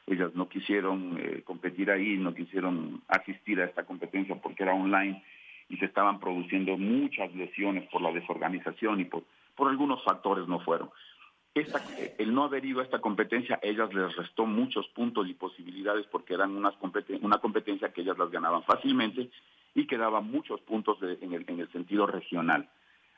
Ellas 0.05 0.35
no 0.35 0.49
quisieron 0.49 1.17
eh, 1.17 1.41
competir 1.43 1.89
ahí, 1.89 2.17
no 2.17 2.33
quisieron 2.33 3.01
asistir 3.07 3.61
a 3.61 3.65
esta 3.65 3.85
competencia 3.85 4.35
porque 4.35 4.63
era 4.63 4.73
online 4.73 5.23
y 5.69 5.77
se 5.77 5.85
estaban 5.85 6.19
produciendo 6.19 6.77
muchas 6.77 7.33
lesiones 7.33 7.87
por 7.89 8.01
la 8.01 8.11
desorganización 8.11 8.99
y 8.99 9.05
por, 9.05 9.23
por 9.55 9.69
algunos 9.69 10.03
factores 10.03 10.47
no 10.47 10.59
fueron. 10.59 10.89
el 11.55 12.33
no 12.33 12.43
haber 12.43 12.65
ido 12.65 12.81
a 12.81 12.83
esta 12.83 12.99
competencia, 12.99 13.59
ellas 13.61 13.93
les 13.93 14.15
restó 14.15 14.45
muchos 14.45 14.87
puntos 14.89 15.27
y 15.27 15.33
posibilidades 15.33 16.05
porque 16.07 16.33
eran 16.33 16.51
unas 16.51 16.73
una 17.21 17.37
competencia 17.37 17.93
que 17.93 18.01
ellas 18.01 18.17
las 18.17 18.31
ganaban 18.31 18.63
fácilmente 18.63 19.29
y 19.75 19.87
que 19.87 19.97
daba 19.97 20.21
muchos 20.21 20.61
puntos 20.61 20.97
en, 21.01 21.33
el, 21.33 21.71
sentido 21.71 22.05
regional. 22.05 22.69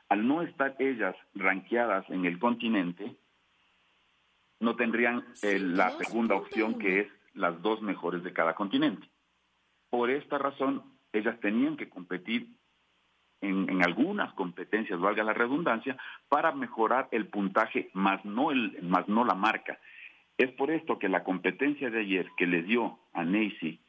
Al 0.08 0.26
no 0.26 0.42
estar 0.42 0.76
ellas 0.78 1.16
ranqueadas 1.34 2.08
en 2.10 2.24
el 2.24 2.38
continente, 2.38 3.16
no 4.60 4.76
tendrían 4.76 5.24
eh, 5.42 5.58
la 5.58 5.90
segunda 5.98 6.34
opción 6.34 6.78
que 6.78 7.00
es 7.00 7.08
las 7.34 7.60
dos 7.62 7.82
mejores 7.82 8.22
de 8.22 8.32
cada 8.32 8.54
continente. 8.54 9.08
Por 9.90 10.10
esta 10.10 10.38
razón, 10.38 10.82
ellas 11.12 11.38
tenían 11.40 11.76
que 11.76 11.88
competir 11.88 12.48
en, 13.42 13.82
algunas 13.84 14.32
competencias, 14.32 14.98
valga 14.98 15.22
la 15.22 15.34
redundancia, 15.34 15.96
para 16.28 16.52
mejorar 16.52 17.08
el 17.10 17.26
puntaje, 17.26 17.90
más 17.92 18.24
no, 18.24 18.50
el, 18.50 18.82
más 18.82 19.06
no 19.08 19.24
la 19.24 19.34
marca. 19.34 19.78
Es 20.38 20.50
por 20.52 20.70
esto 20.70 20.98
que 20.98 21.08
la 21.08 21.22
competencia 21.22 21.90
de 21.90 22.00
ayer 22.00 22.26
que 22.36 22.46
le 22.46 22.62
dio 22.62 22.98
a 23.12 23.24
Nancy 23.24 23.80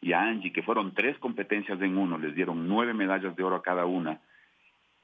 y 0.00 0.12
a 0.12 0.22
Angie, 0.22 0.52
que 0.52 0.62
fueron 0.62 0.94
tres 0.94 1.18
competencias 1.18 1.80
en 1.80 1.96
uno, 1.96 2.18
les 2.18 2.34
dieron 2.34 2.68
nueve 2.68 2.94
medallas 2.94 3.34
de 3.34 3.42
oro 3.42 3.56
a 3.56 3.62
cada 3.62 3.86
una, 3.86 4.20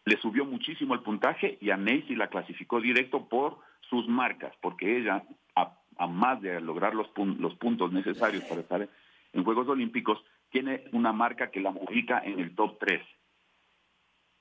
le 0.09 0.17
subió 0.19 0.45
muchísimo 0.47 0.95
el 0.95 1.01
puntaje 1.01 1.59
y 1.61 1.71
a 1.71 1.77
Nancy 1.77 2.17
la 2.17 2.29
clasificó 2.29 2.81
directo 2.81 3.29
por 3.29 3.59
sus 3.91 4.09
marcas, 4.09 4.55
porque 4.63 4.97
ella, 4.97 5.23
a, 5.55 6.07
más 6.07 6.41
de 6.41 6.61
lograr 6.61 6.95
los, 6.95 7.09
los 7.39 7.55
puntos 7.57 7.93
necesarios 7.93 8.45
para 8.45 8.63
estar 8.63 8.89
en 9.33 9.45
Juegos 9.45 9.69
Olímpicos, 9.69 10.19
tiene 10.51 10.85
una 10.93 11.13
marca 11.13 11.51
que 11.51 11.61
la 11.61 11.71
ubica 11.71 12.21
en 12.25 12.41
el 12.41 12.55
top 12.55 12.79
3. 12.79 13.03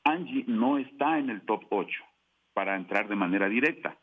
Angie 0.06 0.46
no 0.48 0.78
está 0.78 1.20
en 1.20 1.30
el 1.30 1.42
top 1.42 1.66
8 1.70 1.92
para 2.54 2.78
entrar 2.78 3.10
de 3.10 3.16
manera 3.16 3.50
directa. 3.50 3.98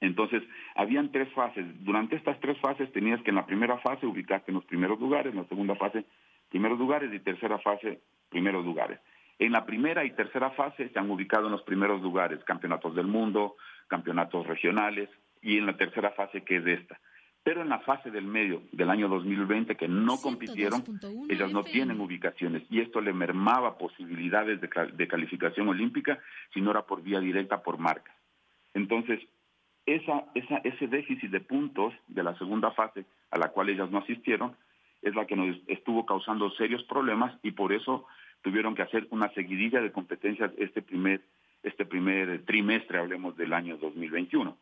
Entonces, 0.00 0.42
habían 0.74 1.12
tres 1.12 1.32
fases. 1.34 1.64
Durante 1.84 2.16
estas 2.16 2.38
tres 2.40 2.58
fases 2.58 2.92
tenías 2.92 3.22
que 3.22 3.30
en 3.30 3.36
la 3.36 3.46
primera 3.46 3.78
fase 3.78 4.06
ubicarte 4.06 4.50
en 4.50 4.56
los 4.56 4.64
primeros 4.64 4.98
lugares, 4.98 5.32
en 5.32 5.40
la 5.40 5.48
segunda 5.48 5.76
fase 5.76 6.04
primeros 6.48 6.78
lugares 6.78 7.12
y 7.12 7.20
tercera 7.20 7.58
fase 7.58 8.00
primeros 8.28 8.64
lugares. 8.64 8.98
En 9.38 9.52
la 9.52 9.64
primera 9.64 10.04
y 10.04 10.10
tercera 10.12 10.50
fase 10.50 10.88
se 10.88 10.98
han 10.98 11.10
ubicado 11.10 11.46
en 11.46 11.52
los 11.52 11.62
primeros 11.62 12.00
lugares, 12.00 12.42
campeonatos 12.44 12.94
del 12.94 13.06
mundo, 13.06 13.56
campeonatos 13.88 14.46
regionales 14.46 15.08
y 15.42 15.58
en 15.58 15.66
la 15.66 15.76
tercera 15.76 16.10
fase 16.12 16.42
que 16.42 16.56
es 16.56 16.66
esta. 16.66 16.98
Pero 17.42 17.60
en 17.60 17.68
la 17.68 17.80
fase 17.80 18.10
del 18.10 18.24
medio 18.24 18.62
del 18.72 18.88
año 18.88 19.06
2020 19.08 19.76
que 19.76 19.86
no 19.86 20.16
compitieron, 20.16 20.82
ellas 21.28 21.52
no 21.52 21.62
tienen 21.62 22.00
ubicaciones 22.00 22.62
y 22.70 22.80
esto 22.80 23.02
le 23.02 23.12
mermaba 23.12 23.76
posibilidades 23.76 24.60
de, 24.62 24.70
de 24.92 25.08
calificación 25.08 25.68
olímpica 25.68 26.18
si 26.54 26.62
no 26.62 26.70
era 26.70 26.82
por 26.82 27.02
vía 27.02 27.20
directa 27.20 27.62
por 27.62 27.76
marcas. 27.76 28.14
Entonces, 28.72 29.20
esa, 29.84 30.24
esa, 30.34 30.58
ese 30.64 30.86
déficit 30.86 31.30
de 31.30 31.40
puntos 31.40 31.92
de 32.08 32.22
la 32.22 32.36
segunda 32.38 32.70
fase 32.70 33.04
a 33.30 33.38
la 33.38 33.48
cual 33.48 33.68
ellas 33.68 33.90
no 33.90 33.98
asistieron 33.98 34.56
es 35.02 35.14
la 35.14 35.26
que 35.26 35.36
nos 35.36 35.56
estuvo 35.66 36.06
causando 36.06 36.50
serios 36.52 36.82
problemas 36.84 37.38
y 37.42 37.50
por 37.50 37.74
eso 37.74 38.06
tuvieron 38.44 38.74
que 38.74 38.82
hacer 38.82 39.08
una 39.10 39.32
seguidilla 39.32 39.80
de 39.80 39.90
competencias 39.90 40.52
este 40.58 40.82
primer, 40.82 41.22
este 41.62 41.86
primer 41.86 42.44
trimestre, 42.44 42.98
hablemos 42.98 43.34
del 43.38 43.54
año 43.54 43.78
2021. 43.78 44.56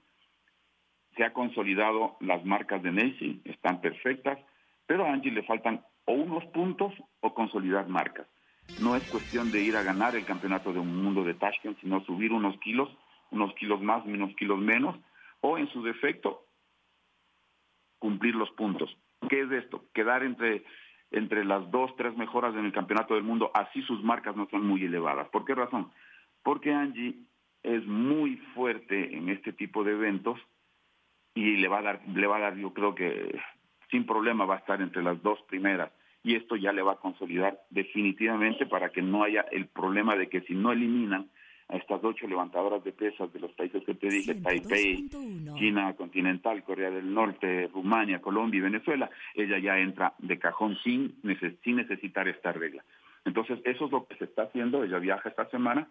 Se 1.16 1.24
ha 1.24 1.32
consolidado 1.32 2.16
las 2.20 2.44
marcas 2.44 2.80
de 2.82 2.92
Nancy, 2.92 3.42
están 3.44 3.80
perfectas, 3.80 4.38
pero 4.86 5.04
a 5.04 5.12
Angie 5.12 5.32
le 5.32 5.42
faltan 5.42 5.84
o 6.04 6.12
unos 6.12 6.44
puntos 6.46 6.94
o 7.20 7.34
consolidar 7.34 7.88
marcas. 7.88 8.28
No 8.80 8.94
es 8.94 9.02
cuestión 9.10 9.50
de 9.50 9.60
ir 9.60 9.76
a 9.76 9.82
ganar 9.82 10.14
el 10.14 10.24
campeonato 10.24 10.72
de 10.72 10.78
un 10.78 11.02
mundo 11.02 11.24
de 11.24 11.34
Tashkent, 11.34 11.80
sino 11.80 12.04
subir 12.04 12.32
unos 12.32 12.56
kilos, 12.60 12.88
unos 13.32 13.52
kilos 13.54 13.82
más, 13.82 14.04
unos 14.06 14.34
kilos 14.36 14.60
menos, 14.60 14.96
o 15.40 15.58
en 15.58 15.68
su 15.72 15.82
defecto 15.82 16.46
cumplir 17.98 18.36
los 18.36 18.50
puntos. 18.52 18.96
¿Qué 19.28 19.40
es 19.40 19.50
esto? 19.50 19.84
Quedar 19.92 20.22
entre, 20.22 20.62
entre 21.12 21.44
las 21.44 21.70
dos, 21.70 21.94
tres 21.96 22.16
mejoras 22.16 22.54
en 22.54 22.64
el 22.64 22.72
campeonato 22.72 23.14
del 23.14 23.22
mundo, 23.22 23.50
así 23.54 23.82
sus 23.82 24.02
marcas 24.02 24.36
no 24.36 24.48
son 24.50 24.66
muy 24.66 24.84
elevadas. 24.84 25.28
¿Por 25.28 25.44
qué 25.44 25.54
razón? 25.54 25.90
Porque 26.42 26.72
Angie 26.72 27.16
es 27.62 27.86
muy 27.86 28.36
fuerte 28.54 29.16
en 29.16 29.28
este 29.28 29.52
tipo 29.52 29.84
de 29.84 29.92
eventos 29.92 30.38
y 31.34 31.56
le 31.56 31.68
va 31.68 31.78
a 31.78 31.82
dar, 31.82 32.00
le 32.08 32.26
va 32.26 32.36
a 32.36 32.40
dar, 32.40 32.56
yo 32.56 32.72
creo 32.72 32.94
que 32.94 33.38
sin 33.90 34.06
problema 34.06 34.44
va 34.44 34.56
a 34.56 34.58
estar 34.58 34.80
entre 34.82 35.02
las 35.02 35.22
dos 35.22 35.40
primeras 35.42 35.90
y 36.24 36.34
esto 36.34 36.56
ya 36.56 36.72
le 36.72 36.82
va 36.82 36.92
a 36.92 37.00
consolidar 37.00 37.60
definitivamente 37.70 38.66
para 38.66 38.90
que 38.90 39.02
no 39.02 39.22
haya 39.22 39.42
el 39.52 39.66
problema 39.66 40.16
de 40.16 40.28
que 40.28 40.40
si 40.42 40.54
no 40.54 40.72
eliminan 40.72 41.30
a 41.72 41.76
estas 41.76 42.04
ocho 42.04 42.26
levantadoras 42.28 42.84
de 42.84 42.92
pesas 42.92 43.32
de 43.32 43.40
los 43.40 43.50
países 43.52 43.82
que 43.84 43.94
te 43.94 44.08
dije, 44.08 44.34
Taipei, 44.34 45.08
China 45.56 45.94
continental, 45.94 46.62
Corea 46.62 46.90
del 46.90 47.12
Norte, 47.12 47.70
Rumania, 47.72 48.20
Colombia 48.20 48.58
y 48.58 48.62
Venezuela, 48.62 49.10
ella 49.34 49.58
ya 49.58 49.78
entra 49.78 50.12
de 50.18 50.38
cajón 50.38 50.76
sin, 50.84 51.14
sin 51.64 51.76
necesitar 51.76 52.28
esta 52.28 52.52
regla. 52.52 52.84
Entonces, 53.24 53.58
eso 53.64 53.86
es 53.86 53.90
lo 53.90 54.06
que 54.06 54.16
se 54.16 54.24
está 54.24 54.42
haciendo, 54.42 54.84
ella 54.84 54.98
viaja 54.98 55.30
esta 55.30 55.48
semana, 55.48 55.88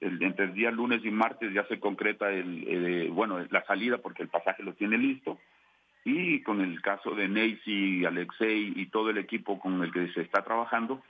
el, 0.00 0.22
entre 0.22 0.44
el 0.44 0.54
día 0.54 0.70
lunes 0.70 1.04
y 1.04 1.10
martes 1.10 1.52
ya 1.52 1.66
se 1.66 1.80
concreta 1.80 2.30
el, 2.30 3.10
bueno, 3.10 3.44
la 3.50 3.64
salida 3.64 3.98
porque 3.98 4.22
el 4.22 4.28
pasaje 4.28 4.62
lo 4.62 4.74
tiene 4.74 4.98
listo, 4.98 5.40
y 6.04 6.42
con 6.42 6.60
el 6.60 6.80
caso 6.80 7.10
de 7.10 7.26
Neisy, 7.26 8.04
Alexei 8.04 8.72
y 8.76 8.86
todo 8.86 9.10
el 9.10 9.18
equipo 9.18 9.58
con 9.58 9.82
el 9.82 9.90
que 9.90 10.12
se 10.12 10.20
está 10.20 10.44
trabajando, 10.44 11.02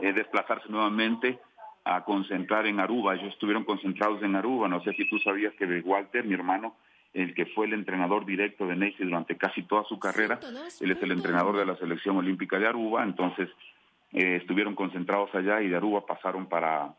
es 0.00 0.14
desplazarse 0.14 0.68
nuevamente 0.68 1.38
a 1.90 2.04
concentrar 2.04 2.68
en 2.68 2.78
Aruba. 2.78 3.16
Ellos 3.16 3.32
estuvieron 3.32 3.64
concentrados 3.64 4.22
en 4.22 4.36
Aruba. 4.36 4.68
No 4.68 4.80
sé 4.84 4.92
si 4.92 5.08
tú 5.08 5.18
sabías 5.18 5.52
que 5.54 5.66
Walter, 5.80 6.24
mi 6.24 6.34
hermano, 6.34 6.76
el 7.12 7.34
que 7.34 7.46
fue 7.46 7.66
el 7.66 7.72
entrenador 7.72 8.24
directo 8.24 8.64
de 8.64 8.76
Neisy 8.76 9.02
durante 9.02 9.36
casi 9.36 9.64
toda 9.64 9.82
su 9.84 9.98
carrera, 9.98 10.38
él 10.80 10.90
es 10.92 11.02
el 11.02 11.10
entrenador 11.10 11.56
de 11.56 11.66
la 11.66 11.74
selección 11.74 12.16
olímpica 12.16 12.60
de 12.60 12.68
Aruba, 12.68 13.02
entonces 13.02 13.48
eh, 14.12 14.36
estuvieron 14.36 14.76
concentrados 14.76 15.34
allá 15.34 15.60
y 15.62 15.68
de 15.68 15.74
Aruba 15.74 16.06
pasaron 16.06 16.46
para, 16.46 16.94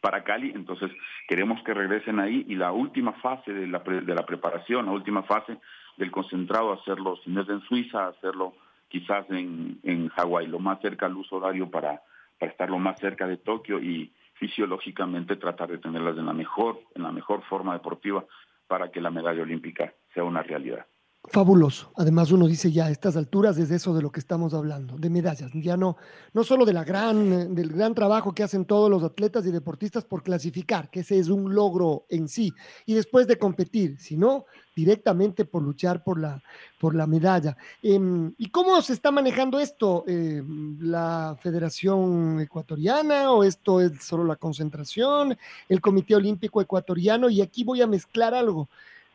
para 0.00 0.22
Cali, 0.22 0.52
entonces 0.54 0.92
queremos 1.26 1.60
que 1.64 1.74
regresen 1.74 2.20
ahí. 2.20 2.46
Y 2.48 2.54
la 2.54 2.70
última 2.70 3.14
fase 3.14 3.52
de 3.52 3.66
la, 3.66 3.80
de 3.80 4.14
la 4.14 4.24
preparación, 4.24 4.86
la 4.86 4.92
última 4.92 5.24
fase 5.24 5.58
del 5.96 6.12
concentrado, 6.12 6.72
hacerlo, 6.72 7.16
si 7.24 7.30
no 7.30 7.40
es 7.40 7.48
en 7.48 7.60
Suiza, 7.62 8.06
hacerlo 8.06 8.54
quizás 8.88 9.28
en, 9.30 9.80
en 9.82 10.08
Hawái, 10.10 10.46
lo 10.46 10.60
más 10.60 10.80
cerca 10.80 11.06
al 11.06 11.16
uso 11.16 11.38
horario 11.38 11.68
para 11.68 12.02
para 12.42 12.50
estar 12.50 12.70
lo 12.70 12.80
más 12.80 12.98
cerca 12.98 13.28
de 13.28 13.36
Tokio 13.36 13.80
y 13.80 14.12
fisiológicamente 14.32 15.36
tratar 15.36 15.70
de 15.70 15.78
tenerlas 15.78 16.18
en 16.18 16.26
la 16.26 16.32
mejor, 16.32 16.80
en 16.96 17.04
la 17.04 17.12
mejor 17.12 17.40
forma 17.44 17.72
deportiva 17.72 18.24
para 18.66 18.90
que 18.90 19.00
la 19.00 19.12
medalla 19.12 19.42
olímpica 19.42 19.94
sea 20.12 20.24
una 20.24 20.42
realidad. 20.42 20.84
Fabuloso. 21.24 21.92
Además, 21.96 22.32
uno 22.32 22.48
dice 22.48 22.72
ya 22.72 22.86
a 22.86 22.90
estas 22.90 23.16
alturas 23.16 23.56
es 23.56 23.70
eso 23.70 23.94
de 23.94 24.02
lo 24.02 24.10
que 24.10 24.18
estamos 24.18 24.54
hablando, 24.54 24.98
de 24.98 25.08
medallas. 25.08 25.50
Ya 25.54 25.76
no, 25.76 25.96
no 26.32 26.42
solo 26.42 26.64
gran, 26.64 27.54
del 27.54 27.68
gran 27.68 27.94
trabajo 27.94 28.34
que 28.34 28.42
hacen 28.42 28.64
todos 28.64 28.90
los 28.90 29.04
atletas 29.04 29.46
y 29.46 29.52
deportistas 29.52 30.04
por 30.04 30.22
clasificar, 30.22 30.90
que 30.90 31.00
ese 31.00 31.18
es 31.18 31.28
un 31.28 31.54
logro 31.54 32.06
en 32.08 32.28
sí, 32.28 32.52
y 32.86 32.94
después 32.94 33.26
de 33.28 33.38
competir, 33.38 33.98
sino 33.98 34.46
directamente 34.74 35.44
por 35.44 35.62
luchar 35.62 36.02
por 36.02 36.18
la, 36.18 36.42
por 36.80 36.94
la 36.94 37.06
medalla. 37.06 37.56
Em, 37.82 38.34
¿Y 38.38 38.48
cómo 38.48 38.80
se 38.82 38.94
está 38.94 39.10
manejando 39.10 39.60
esto? 39.60 40.04
Em, 40.08 40.78
¿La 40.80 41.36
Federación 41.40 42.40
Ecuatoriana 42.40 43.30
o 43.32 43.44
esto 43.44 43.80
es 43.80 44.02
solo 44.02 44.24
la 44.24 44.36
concentración? 44.36 45.36
¿El 45.68 45.80
Comité 45.80 46.16
Olímpico 46.16 46.60
Ecuatoriano? 46.60 47.30
Y 47.30 47.42
aquí 47.42 47.64
voy 47.64 47.80
a 47.82 47.86
mezclar 47.86 48.34
algo 48.34 48.68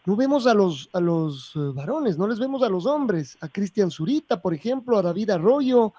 no 0.07 0.15
vemos 0.15 0.47
a 0.47 0.53
los, 0.53 0.89
a 0.93 1.01
los 1.01 1.53
eh, 1.57 1.59
varones, 1.75 2.17
no 2.17 2.29
les 2.29 2.39
vemos 2.39 2.63
a 2.63 2.69
los 2.69 2.85
hombres, 2.85 3.37
a 3.41 3.49
Cristian 3.49 3.91
Zurita, 3.91 4.41
por 4.41 4.53
ejemplo, 4.53 4.97
a 4.97 5.01
David 5.01 5.31
Arroyo, 5.31 5.93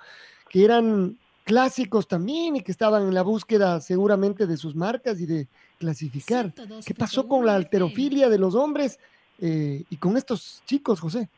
que 0.49 0.65
eran 0.65 1.19
clásicos 1.45 2.09
también 2.09 2.57
y 2.57 2.62
que 2.62 2.73
estaban 2.73 3.03
en 3.03 3.12
la 3.12 3.21
búsqueda 3.21 3.81
seguramente 3.81 4.47
de 4.47 4.57
sus 4.57 4.75
marcas 4.75 5.21
y 5.21 5.27
de 5.27 5.47
clasificar. 5.79 6.55
¿Qué 6.87 6.95
pasó 6.95 7.29
con 7.29 7.45
la 7.45 7.55
alterofilia 7.55 8.31
de 8.31 8.38
los 8.38 8.55
hombres 8.55 8.99
eh, 9.43 9.85
y 9.91 9.97
con 9.99 10.17
estos 10.17 10.62
chicos, 10.65 11.00
José? 11.00 11.29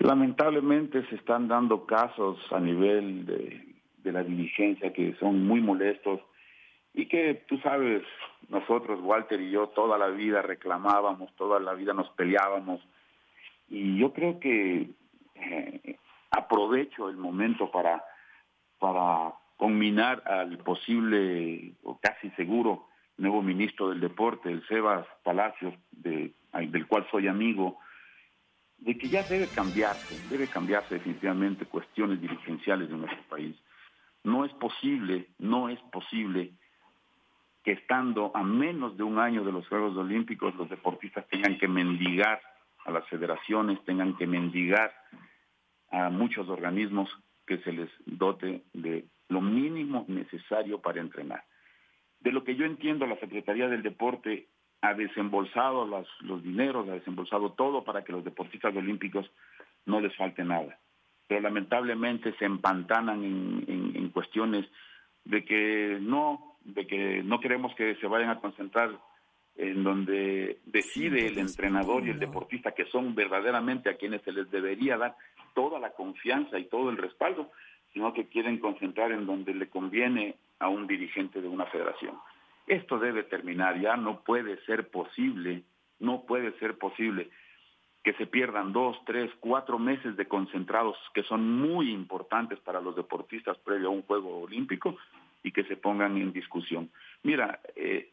Lamentablemente 0.00 1.08
se 1.08 1.14
están 1.14 1.48
dando 1.48 1.86
casos 1.86 2.36
a 2.50 2.60
nivel 2.60 3.24
de, 3.24 3.74
de 4.04 4.12
la 4.12 4.22
diligencia 4.22 4.92
que 4.92 5.16
son 5.18 5.46
muy 5.46 5.62
molestos 5.62 6.20
y 6.94 7.06
que 7.06 7.34
tú 7.46 7.58
sabes, 7.58 8.02
nosotros, 8.48 9.00
Walter 9.02 9.40
y 9.40 9.50
yo, 9.50 9.68
toda 9.68 9.98
la 9.98 10.08
vida 10.08 10.42
reclamábamos, 10.42 11.34
toda 11.36 11.60
la 11.60 11.74
vida 11.74 11.92
nos 11.92 12.08
peleábamos. 12.10 12.80
Y 13.68 13.98
yo 13.98 14.12
creo 14.12 14.40
que 14.40 14.90
eh, 15.34 15.96
aprovecho 16.30 17.08
el 17.08 17.16
momento 17.16 17.70
para, 17.70 18.04
para 18.78 19.34
combinar 19.56 20.22
al 20.26 20.58
posible 20.58 21.74
o 21.82 21.98
casi 22.00 22.30
seguro 22.30 22.86
nuevo 23.18 23.42
ministro 23.42 23.90
del 23.90 24.00
deporte, 24.00 24.50
el 24.50 24.66
Sebas 24.68 25.06
Palacios, 25.24 25.74
de, 25.90 26.32
del 26.52 26.86
cual 26.86 27.06
soy 27.10 27.26
amigo, 27.26 27.78
de 28.78 28.96
que 28.96 29.08
ya 29.08 29.24
debe 29.24 29.48
cambiarse, 29.48 30.16
debe 30.30 30.46
cambiarse 30.46 30.94
definitivamente 30.94 31.66
cuestiones 31.66 32.20
dirigenciales 32.20 32.88
de 32.88 32.96
nuestro 32.96 33.22
país. 33.28 33.56
No 34.22 34.44
es 34.44 34.52
posible, 34.54 35.26
no 35.38 35.68
es 35.68 35.80
posible 35.90 36.52
que 37.68 37.74
estando 37.74 38.34
a 38.34 38.42
menos 38.42 38.96
de 38.96 39.02
un 39.02 39.18
año 39.18 39.44
de 39.44 39.52
los 39.52 39.68
Juegos 39.68 39.94
Olímpicos, 39.94 40.54
los 40.54 40.70
deportistas 40.70 41.28
tengan 41.28 41.58
que 41.58 41.68
mendigar 41.68 42.40
a 42.86 42.90
las 42.90 43.06
federaciones, 43.08 43.84
tengan 43.84 44.16
que 44.16 44.26
mendigar 44.26 44.90
a 45.90 46.08
muchos 46.08 46.48
organismos 46.48 47.10
que 47.46 47.58
se 47.58 47.72
les 47.72 47.90
dote 48.06 48.62
de 48.72 49.04
lo 49.28 49.42
mínimo 49.42 50.06
necesario 50.08 50.80
para 50.80 51.02
entrenar. 51.02 51.44
De 52.20 52.32
lo 52.32 52.42
que 52.42 52.56
yo 52.56 52.64
entiendo, 52.64 53.06
la 53.06 53.20
Secretaría 53.20 53.68
del 53.68 53.82
Deporte 53.82 54.48
ha 54.80 54.94
desembolsado 54.94 55.84
los 56.20 56.42
dineros, 56.42 56.88
ha 56.88 56.92
desembolsado 56.92 57.52
todo 57.52 57.84
para 57.84 58.02
que 58.02 58.12
los 58.12 58.24
deportistas 58.24 58.74
olímpicos 58.74 59.30
no 59.84 60.00
les 60.00 60.16
falte 60.16 60.42
nada. 60.42 60.78
Pero 61.26 61.42
lamentablemente 61.42 62.32
se 62.38 62.46
empantanan 62.46 63.22
en 63.22 64.08
cuestiones 64.08 64.64
de 65.26 65.44
que 65.44 65.98
no 66.00 66.47
de 66.74 66.86
que 66.86 67.22
no 67.22 67.40
queremos 67.40 67.74
que 67.74 67.96
se 67.96 68.06
vayan 68.06 68.30
a 68.30 68.40
concentrar 68.40 68.90
en 69.56 69.82
donde 69.82 70.58
decide 70.66 71.26
el 71.26 71.38
entrenador 71.38 72.06
y 72.06 72.10
el 72.10 72.20
deportista, 72.20 72.72
que 72.72 72.84
son 72.86 73.14
verdaderamente 73.14 73.90
a 73.90 73.96
quienes 73.96 74.22
se 74.22 74.32
les 74.32 74.48
debería 74.50 74.96
dar 74.96 75.16
toda 75.54 75.80
la 75.80 75.90
confianza 75.90 76.58
y 76.58 76.66
todo 76.66 76.90
el 76.90 76.96
respaldo, 76.96 77.50
sino 77.92 78.12
que 78.12 78.28
quieren 78.28 78.58
concentrar 78.58 79.10
en 79.10 79.26
donde 79.26 79.54
le 79.54 79.68
conviene 79.68 80.36
a 80.60 80.68
un 80.68 80.86
dirigente 80.86 81.40
de 81.40 81.48
una 81.48 81.66
federación. 81.66 82.16
Esto 82.66 82.98
debe 82.98 83.24
terminar, 83.24 83.80
ya 83.80 83.96
no 83.96 84.20
puede 84.20 84.62
ser 84.64 84.88
posible, 84.88 85.64
no 85.98 86.22
puede 86.22 86.52
ser 86.58 86.76
posible 86.78 87.30
que 88.04 88.12
se 88.14 88.26
pierdan 88.26 88.72
dos, 88.72 88.96
tres, 89.06 89.30
cuatro 89.40 89.78
meses 89.78 90.16
de 90.16 90.28
concentrados 90.28 90.96
que 91.14 91.24
son 91.24 91.58
muy 91.60 91.90
importantes 91.90 92.60
para 92.60 92.80
los 92.80 92.94
deportistas 92.94 93.58
previo 93.58 93.88
a 93.88 93.92
un 93.92 94.02
juego 94.02 94.42
olímpico 94.42 94.96
y 95.42 95.52
que 95.52 95.64
se 95.64 95.76
pongan 95.76 96.16
en 96.16 96.32
discusión. 96.32 96.90
Mira, 97.22 97.60
eh, 97.76 98.10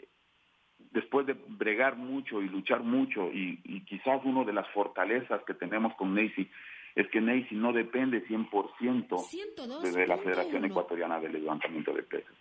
después 0.91 1.25
de 1.25 1.33
bregar 1.33 1.97
mucho 1.97 2.41
y 2.41 2.49
luchar 2.49 2.81
mucho, 2.81 3.29
y, 3.31 3.57
quizás 3.85 4.21
una 4.23 4.43
de 4.43 4.53
las 4.53 4.67
fortalezas 4.69 5.43
que 5.43 5.53
tenemos 5.53 5.93
con 5.95 6.13
Neisy 6.15 6.49
es 6.95 7.07
que 7.09 7.19
Neisy 7.19 7.55
no 7.55 7.73
depende 7.73 8.25
100% 8.25 9.91
de 9.93 10.07
la 10.07 10.17
Federación 10.17 10.63
Ecuatoriana 10.63 11.19
de 11.19 11.29
Levantamiento 11.29 11.93
de 11.93 12.03
Pesas. 12.03 12.33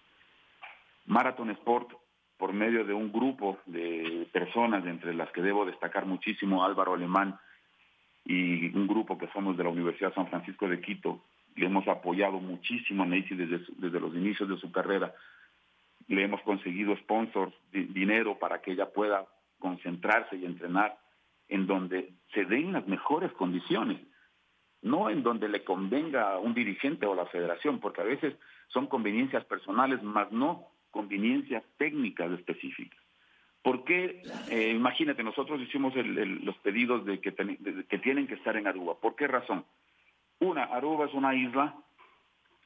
Marathon 1.06 1.50
Sport, 1.50 1.92
por 2.38 2.52
medio 2.52 2.84
de 2.84 2.94
un 2.94 3.12
grupo 3.12 3.58
de 3.66 4.28
personas, 4.32 4.86
entre 4.86 5.12
las 5.12 5.30
que 5.32 5.42
debo 5.42 5.66
destacar 5.66 6.06
muchísimo 6.06 6.64
Álvaro 6.64 6.94
Alemán 6.94 7.38
y 8.24 8.74
un 8.74 8.86
grupo 8.86 9.18
que 9.18 9.28
somos 9.32 9.56
de 9.56 9.64
la 9.64 9.70
Universidad 9.70 10.14
San 10.14 10.28
Francisco 10.28 10.68
de 10.68 10.80
Quito, 10.80 11.20
le 11.56 11.66
hemos 11.66 11.86
apoyado 11.88 12.40
muchísimo 12.40 13.02
a 13.02 13.06
Nancy 13.06 13.34
desde, 13.34 13.64
desde 13.76 14.00
los 14.00 14.14
inicios 14.14 14.48
de 14.48 14.56
su 14.56 14.70
carrera. 14.72 15.14
Le 16.08 16.24
hemos 16.24 16.40
conseguido 16.42 16.96
sponsors, 16.96 17.54
dinero 17.72 18.38
para 18.38 18.60
que 18.60 18.72
ella 18.72 18.90
pueda 18.90 19.26
concentrarse 19.58 20.36
y 20.36 20.44
entrenar 20.44 20.98
en 21.48 21.66
donde 21.66 22.12
se 22.32 22.44
den 22.44 22.72
las 22.72 22.86
mejores 22.86 23.32
condiciones, 23.32 24.00
no 24.82 25.08
en 25.10 25.22
donde 25.22 25.48
le 25.48 25.64
convenga 25.64 26.32
a 26.32 26.38
un 26.38 26.54
dirigente 26.54 27.06
o 27.06 27.14
la 27.14 27.26
federación, 27.26 27.80
porque 27.80 28.00
a 28.00 28.04
veces 28.04 28.34
son 28.68 28.86
conveniencias 28.86 29.44
personales, 29.44 30.02
más 30.02 30.30
no 30.32 30.68
conveniencias 30.90 31.62
técnicas 31.78 32.30
específicas. 32.32 32.98
¿Por 33.62 33.84
qué? 33.84 34.22
Eh, 34.50 34.72
imagínate, 34.72 35.22
nosotros 35.22 35.60
hicimos 35.60 35.94
los 35.96 36.56
pedidos 36.58 37.06
de 37.06 37.18
que, 37.20 37.30
de 37.30 37.84
que 37.84 37.98
tienen 37.98 38.26
que 38.26 38.34
estar 38.34 38.56
en 38.56 38.66
Aruba. 38.66 39.00
¿Por 39.00 39.16
qué 39.16 39.26
razón? 39.26 39.64
Una, 40.40 40.64
Aruba 40.64 41.06
es 41.06 41.14
una 41.14 41.34
isla 41.34 41.74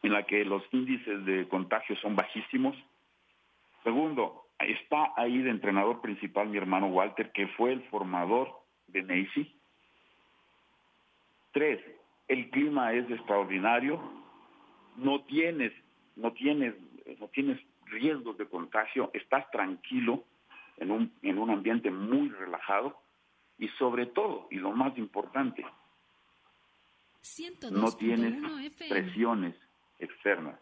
en 0.03 0.13
la 0.13 0.25
que 0.25 0.45
los 0.45 0.63
índices 0.73 1.25
de 1.25 1.49
contagio 1.49 1.97
son 1.97 2.17
bajísimos. 2.17 2.77
Segundo, 3.83 4.47
está 4.59 5.13
ahí 5.17 5.39
de 5.39 5.51
entrenador 5.51 6.01
principal 6.01 6.49
mi 6.49 6.59
hermano 6.59 6.87
Walter, 6.89 7.33
que 7.33 7.49
fue 7.49 7.73
el 7.73 7.83
formador 7.89 8.51
de 8.89 9.03
Neisy. 9.03 9.55
Tres, 11.53 11.81
el 12.29 12.51
clima 12.51 12.93
es 12.93 13.11
extraordinario. 13.11 14.01
No 14.97 15.23
tienes, 15.23 15.73
no 16.17 16.33
tienes, 16.33 16.75
no 17.19 17.29
tienes 17.29 17.61
riesgos 17.87 18.37
de 18.39 18.47
contagio. 18.47 19.11
Estás 19.15 19.51
tranquilo 19.51 20.25
en 20.77 20.91
un, 20.91 21.13
en 21.23 21.39
un 21.39 21.51
ambiente 21.51 21.91
muy 21.91 22.29
relajado. 22.29 23.01
Y 23.59 23.69
sobre 23.71 24.07
todo, 24.07 24.47
y 24.51 24.57
lo 24.57 24.73
más 24.73 24.97
importante, 24.99 25.65
no 27.71 27.93
tienes 27.93 28.35
presiones 28.89 29.55
externas, 29.99 30.59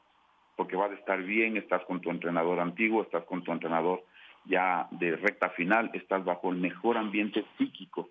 porque 0.56 0.76
vas 0.76 0.90
a 0.90 0.94
estar 0.94 1.22
bien, 1.22 1.56
estás 1.56 1.84
con 1.84 2.00
tu 2.00 2.10
entrenador 2.10 2.60
antiguo, 2.60 3.02
estás 3.02 3.24
con 3.24 3.42
tu 3.42 3.52
entrenador 3.52 4.04
ya 4.44 4.88
de 4.92 5.16
recta 5.16 5.50
final, 5.50 5.90
estás 5.92 6.24
bajo 6.24 6.50
el 6.50 6.58
mejor 6.58 6.96
ambiente 6.96 7.44
psíquico. 7.58 8.10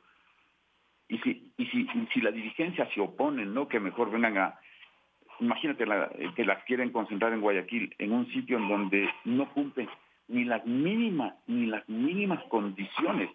Y 1.08 1.18
si, 1.20 1.52
y 1.58 1.66
si, 1.68 1.88
si 2.14 2.22
la 2.22 2.32
dirigencia 2.32 2.90
se 2.94 3.00
opone, 3.00 3.46
¿no? 3.46 3.68
Que 3.68 3.80
mejor 3.80 4.12
vengan 4.12 4.38
a, 4.38 4.60
imagínate 5.40 5.86
que 6.36 6.46
las 6.46 6.64
quieren 6.64 6.92
concentrar 6.92 7.34
en 7.34 7.42
Guayaquil, 7.42 7.94
en 7.98 8.12
un 8.12 8.28
sitio 8.32 8.58
en 8.58 8.68
donde 8.68 9.10
no 9.26 9.50
cumplen 9.54 9.90
ni 10.28 10.44
las 10.44 10.66
mínimas, 10.66 11.36
ni 11.48 11.68
las 11.68 11.88
mínimas 11.88 12.44
condiciones, 12.46 13.30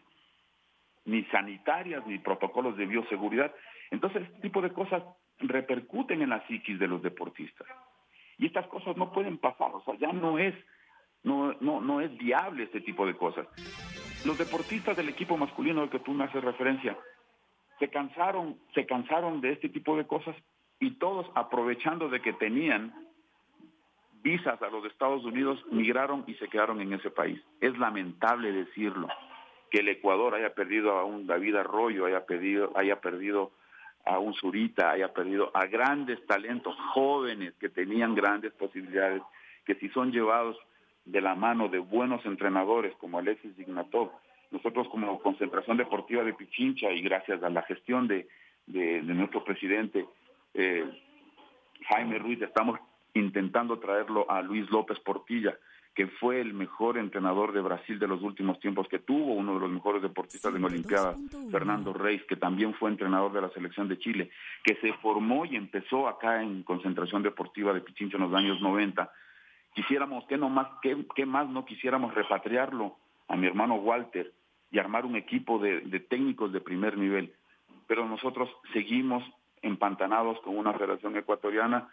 ni 1.05 1.25
sanitarias, 1.27 2.07
ni 2.07 2.19
protocolos 2.19 2.77
de 2.77 2.87
bioseguridad. 2.87 3.55
Entonces, 3.91 4.23
este 4.23 4.41
tipo 4.41 4.63
de 4.63 4.73
cosas 4.73 5.03
repercuten 5.39 6.23
en 6.23 6.31
la 6.31 6.47
psiquis 6.47 6.79
de 6.79 6.89
los 6.89 7.03
deportistas. 7.03 7.67
Y 8.39 8.47
estas 8.47 8.67
cosas 8.69 8.97
no 8.97 9.13
pueden 9.13 9.39
pasar, 9.39 9.71
o 9.73 9.83
sea, 9.85 9.97
ya 9.99 10.13
no 10.13 10.39
es, 10.39 10.55
no, 11.23 11.55
no, 11.61 11.81
no 11.81 12.01
es 12.01 12.17
viable 12.17 12.65
este 12.65 12.81
tipo 12.81 13.07
de 13.07 13.15
cosas. 13.15 13.47
Los 14.25 14.39
deportistas 14.39 14.97
del 14.97 15.09
equipo 15.09 15.37
masculino 15.37 15.83
al 15.83 15.91
que 15.91 15.99
tú 15.99 16.13
me 16.13 16.25
haces 16.25 16.43
referencia, 16.43 16.97
se 17.79 17.89
cansaron, 17.89 18.59
se 18.75 18.87
cansaron 18.87 19.41
de 19.41 19.53
este 19.53 19.69
tipo 19.69 19.97
de 19.97 20.07
cosas 20.07 20.37
y 20.79 20.93
todos 20.93 21.27
aprovechando 21.35 22.09
de 22.09 22.21
que 22.21 22.33
tenían 22.35 22.95
visas 24.23 24.61
a 24.61 24.69
los 24.69 24.85
Estados 24.85 25.25
Unidos, 25.25 25.63
migraron 25.71 26.25
y 26.27 26.35
se 26.35 26.49
quedaron 26.49 26.81
en 26.81 26.93
ese 26.93 27.11
país. 27.11 27.41
Es 27.61 27.77
lamentable 27.79 28.53
decirlo, 28.53 29.09
que 29.71 29.79
el 29.79 29.89
Ecuador 29.89 30.35
haya 30.35 30.55
perdido 30.55 30.99
a 30.99 31.05
un 31.05 31.27
David 31.27 31.57
Arroyo, 31.57 32.07
haya, 32.07 32.27
perdido, 32.27 32.73
haya 32.77 33.01
perdido 33.01 33.53
a 34.05 34.19
un 34.19 34.35
Zurita, 34.35 34.91
haya 34.91 35.13
perdido 35.13 35.51
a 35.55 35.67
grandes 35.67 36.25
talentos 36.27 36.77
jóvenes 36.95 37.55
que 37.61 37.69
tenían 37.69 38.15
grandes 38.15 38.53
posibilidades, 38.53 39.23
que 39.65 39.75
si 39.77 39.89
son 39.91 40.11
llevados 40.11 40.57
de 41.05 41.21
la 41.21 41.35
mano 41.35 41.69
de 41.69 41.79
buenos 41.79 42.25
entrenadores 42.27 42.95
como 42.97 43.19
Alexis 43.19 43.59
Ignatov 43.59 44.11
nosotros 44.51 44.89
como 44.89 45.21
concentración 45.21 45.77
deportiva 45.77 46.25
de 46.25 46.35
Pichincha 46.35 46.91
y 46.91 47.03
gracias 47.03 47.43
a 47.43 47.51
la 47.51 47.63
gestión 47.63 48.09
de, 48.09 48.29
de, 48.67 49.03
nuestro 49.03 49.45
presidente 49.45 50.07
eh, 50.55 50.85
Jaime 51.89 52.19
Ruiz, 52.19 52.43
estamos 52.43 52.79
intentando 53.15 53.79
traerlo 53.79 54.31
a 54.31 54.43
Luis 54.43 54.69
López 54.71 54.99
Portilla, 55.01 55.57
que 56.01 56.07
fue 56.07 56.41
el 56.41 56.55
mejor 56.55 56.97
entrenador 56.97 57.53
de 57.53 57.61
Brasil 57.61 57.99
de 57.99 58.09
los 58.09 58.23
últimos 58.23 58.59
tiempos 58.59 58.89
que 58.89 59.01
tuvo, 59.01 59.35
uno 59.35 59.53
de 59.53 59.61
los 59.61 59.71
mejores 59.71 60.01
deportistas 60.01 60.51
de 60.51 60.59
la 60.59 60.67
Olimpiada, 60.67 61.15
Fernando 61.51 61.93
Reis, 61.93 62.23
que 62.25 62.37
también 62.37 62.73
fue 62.73 62.89
entrenador 62.89 63.35
de 63.35 63.43
la 63.43 63.51
selección 63.51 63.87
de 63.87 63.99
Chile, 63.99 64.31
que 64.65 64.77
se 64.77 64.95
formó 64.95 65.45
y 65.45 65.57
empezó 65.57 66.09
acá 66.09 66.43
en 66.43 66.63
concentración 66.63 67.23
deportiva 67.23 67.75
de 67.75 67.83
Pichincha 67.83 68.17
en 68.17 68.23
los 68.23 68.33
años 68.33 68.63
90. 68.63 69.13
Quisiéramos, 69.75 70.25
¿qué, 70.27 70.39
no 70.39 70.49
más, 70.49 70.69
qué, 70.81 71.05
qué 71.15 71.27
más 71.27 71.51
no 71.51 71.67
quisiéramos 71.67 72.15
repatriarlo 72.15 72.97
a 73.29 73.37
mi 73.37 73.47
hermano 73.47 73.75
Walter 73.75 74.33
y 74.71 74.79
armar 74.79 75.05
un 75.05 75.17
equipo 75.17 75.59
de, 75.59 75.81
de 75.83 76.01
técnicos 76.01 76.51
de 76.51 76.63
primer 76.63 76.97
nivel? 76.97 77.35
Pero 77.87 78.09
nosotros 78.09 78.49
seguimos 78.73 79.23
empantanados 79.61 80.41
con 80.41 80.57
una 80.57 80.73
federación 80.73 81.15
ecuatoriana 81.19 81.91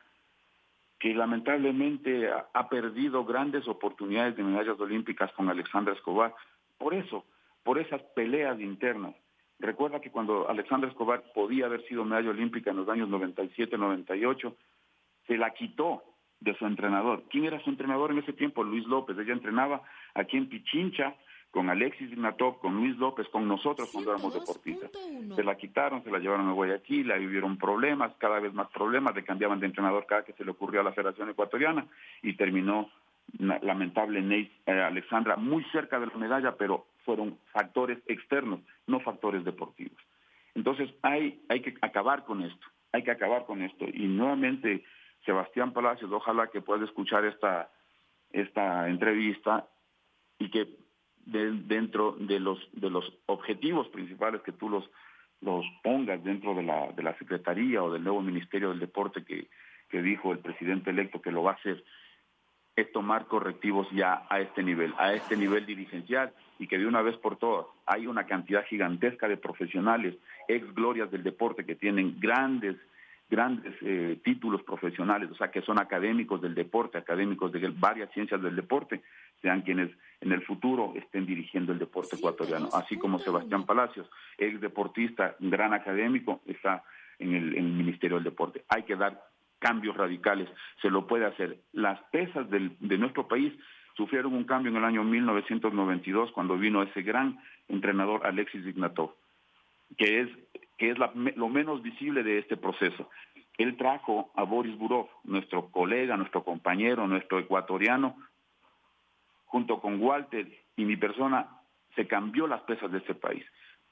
que 1.00 1.14
lamentablemente 1.14 2.30
ha, 2.32 2.70
perdido 2.70 3.24
grandes 3.24 3.68
oportunidades 3.68 4.36
de 4.36 4.44
medallas 4.44 4.80
olímpicas 4.80 5.32
con 5.34 5.50
Alexandra 5.50 5.94
Escobar. 5.94 6.34
Por 6.78 6.94
eso, 6.94 7.26
por 7.64 7.78
esas 7.78 8.02
peleas 8.16 8.60
internas. 8.60 9.16
Recuerda 9.60 10.02
que 10.02 10.12
cuando 10.12 10.50
Alexandra 10.50 10.90
Escobar 10.90 11.24
podía 11.34 11.66
haber 11.66 11.86
sido 11.88 12.04
medalla 12.04 12.32
olímpica 12.32 12.72
en 12.72 12.78
los 12.78 12.90
años 12.90 13.10
97-98, 13.10 14.56
se 15.28 15.38
la 15.38 15.52
quitó 15.54 16.04
de 16.40 16.56
su 16.56 16.66
entrenador. 16.66 17.24
¿Quién 17.30 17.46
era 17.46 17.60
su 17.64 17.70
entrenador 17.70 18.12
en 18.12 18.20
ese 18.20 18.34
tiempo? 18.34 18.64
Luis 18.64 18.86
López. 18.86 19.18
Ella 19.18 19.34
entrenaba 19.34 19.82
aquí 20.14 20.38
en 20.38 20.50
Pichincha 20.50 21.16
con 21.52 21.70
Alexis 21.70 22.12
Ignatov, 22.12 22.60
con 22.60 22.76
Luis 22.76 22.98
López, 22.98 23.28
con 23.30 23.48
nosotros 23.48 23.90
cuando 23.92 24.12
éramos 24.12 24.34
deportistas. 24.34 24.92
Se 25.36 25.44
la 25.44 25.56
quitaron, 25.56 26.04
se 26.04 26.12
la 26.12 26.20
llevaron 26.20 26.48
a 26.50 26.54
Guayaquil, 26.54 27.12
ahí 27.12 27.22
vivieron 27.22 27.58
problemas, 27.58 28.14
cada 28.18 28.40
vez 28.40 28.54
más 28.54 28.68
problemas, 28.70 29.16
le 29.16 29.24
cambiaban 29.24 29.60
de 29.60 29.68
entrenador 29.68 30.06
cada 30.06 30.24
que 30.24 30.34
se 30.34 30.46
le 30.46 30.52
ocurrió 30.52 30.82
a 30.82 30.84
la 30.84 30.92
Federación 30.92 31.30
Ecuatoriana 31.30 31.88
y 32.22 32.34
terminó 32.34 32.90
lamentable 33.40 34.22
Ney, 34.22 34.52
eh, 34.66 34.72
Alexandra 34.72 35.36
muy 35.36 35.64
cerca 35.66 36.00
de 36.00 36.08
la 36.08 36.16
medalla, 36.16 36.56
pero 36.56 36.88
fueron 37.04 37.38
factores 37.52 38.00
externos, 38.08 38.62
no 38.88 39.00
factores 39.00 39.44
deportivos. 39.44 39.98
Entonces 40.56 40.90
hay, 41.02 41.42
hay 41.50 41.62
que 41.62 41.76
acabar 41.82 42.26
con 42.26 42.44
esto, 42.44 42.68
hay 42.92 43.04
que 43.04 43.12
acabar 43.12 43.46
con 43.46 43.62
esto. 43.62 43.86
Y 43.92 44.08
nuevamente, 44.08 44.84
Sebastián 45.26 45.74
Palacios, 45.74 46.12
ojalá 46.12 46.48
que 46.48 46.62
pueda 46.62 46.86
escuchar 46.86 47.26
esta, 47.26 47.70
esta 48.32 48.88
entrevista 48.90 49.68
y 50.40 50.50
que 50.50 50.68
dentro 51.28 52.16
de 52.20 52.40
los 52.40 52.58
de 52.74 52.90
los 52.90 53.06
objetivos 53.26 53.88
principales 53.90 54.42
que 54.42 54.54
tú 54.54 54.70
los 54.70 54.90
los 55.42 55.66
pongas 55.84 56.24
dentro 56.24 56.56
de 56.56 56.64
la 56.64 56.92
de 56.94 57.04
la 57.04 57.18
secretaría 57.18 57.84
o 57.84 57.92
del 57.92 58.04
nuevo 58.04 58.22
ministerio 58.22 58.70
del 58.70 58.80
deporte 58.80 59.24
que, 59.24 59.48
que 59.90 60.02
dijo 60.02 60.32
el 60.32 60.40
presidente 60.40 60.90
electo 60.90 61.22
que 61.22 61.32
lo 61.32 61.44
va 61.44 61.52
a 61.52 61.56
hacer 61.56 61.84
es 62.78 62.92
tomar 62.92 63.26
correctivos 63.26 63.88
ya 63.92 64.28
a 64.30 64.40
este 64.40 64.62
nivel, 64.62 64.94
a 65.00 65.14
este 65.14 65.36
nivel 65.36 65.66
dirigencial 65.66 66.32
y 66.60 66.68
que 66.68 66.78
de 66.78 66.86
una 66.86 67.02
vez 67.02 67.18
por 67.18 67.36
todas 67.38 67.66
hay 67.88 68.06
una 68.06 68.26
cantidad 68.28 68.64
gigantesca 68.66 69.28
de 69.28 69.36
profesionales, 69.36 70.16
ex 70.48 70.74
glorias 70.76 71.10
del 71.10 71.24
deporte 71.24 71.66
que 71.66 71.76
tienen 71.76 72.20
grandes 72.20 72.78
grandes 73.30 73.74
eh, 73.82 74.18
títulos 74.24 74.62
profesionales, 74.64 75.30
o 75.32 75.36
sea, 75.36 75.52
que 75.52 75.62
son 75.62 75.80
académicos 75.80 76.42
del 76.42 76.56
deporte, 76.56 76.98
académicos 76.98 77.52
de 77.52 77.68
varias 77.78 78.10
ciencias 78.14 78.42
del 78.42 78.56
deporte, 78.56 79.02
sean 79.42 79.64
quienes 79.64 79.92
en 80.22 80.32
el 80.32 80.44
futuro 80.44 80.94
estén 80.96 81.26
dirigiendo 81.26 81.72
el 81.72 81.80
deporte 81.80 82.16
ecuatoriano, 82.16 82.70
así 82.74 82.98
como 82.98 83.20
Sebastián 83.20 83.66
Palacios, 83.66 84.10
ex 84.38 84.60
deportista, 84.60 85.36
gran 85.40 85.74
académico, 85.74 86.42
está 86.46 86.84
en 87.20 87.36
el, 87.36 87.56
en 87.56 87.66
el 87.66 87.74
Ministerio 87.74 88.18
del 88.18 88.24
Deporte. 88.24 88.64
Hay 88.70 88.84
que 88.84 88.96
dar 88.96 89.24
cambios 89.60 89.96
radicales, 89.96 90.50
se 90.82 90.90
lo 90.90 91.08
puede 91.08 91.26
hacer. 91.26 91.60
Las 91.74 92.00
pesas 92.12 92.50
del, 92.50 92.76
de 92.80 92.98
nuestro 92.98 93.28
país 93.28 93.54
sufrieron 93.96 94.34
un 94.34 94.44
cambio 94.44 94.72
en 94.72 94.78
el 94.78 94.86
año 94.86 95.04
1992 95.04 96.32
cuando 96.32 96.58
vino 96.58 96.84
ese 96.84 97.02
gran 97.02 97.40
entrenador 97.68 98.26
Alexis 98.26 98.66
Ignatov, 98.66 99.14
que 99.98 100.22
es 100.22 100.30
que 100.78 100.92
es 100.92 100.98
lo 101.36 101.50
menos 101.50 101.82
visible 101.82 102.22
de 102.22 102.38
este 102.38 102.56
proceso. 102.56 103.10
Él 103.58 103.76
trajo 103.78 104.32
a 104.36 104.44
Boris 104.44 104.78
Burov, 104.78 105.08
nuestro 105.24 105.72
colega, 105.72 106.16
nuestro 106.16 106.44
compañero, 106.44 107.08
nuestro 107.08 107.40
ecuatoriano, 107.40 108.16
junto 109.48 109.80
con 109.80 110.02
Walter 110.02 110.48
y 110.76 110.86
mi 110.86 110.96
persona, 110.96 111.48
se 111.96 112.08
cambió 112.08 112.48
las 112.48 112.62
pesas 112.62 112.92
de 112.92 113.00
este 113.00 113.16
país. 113.16 113.44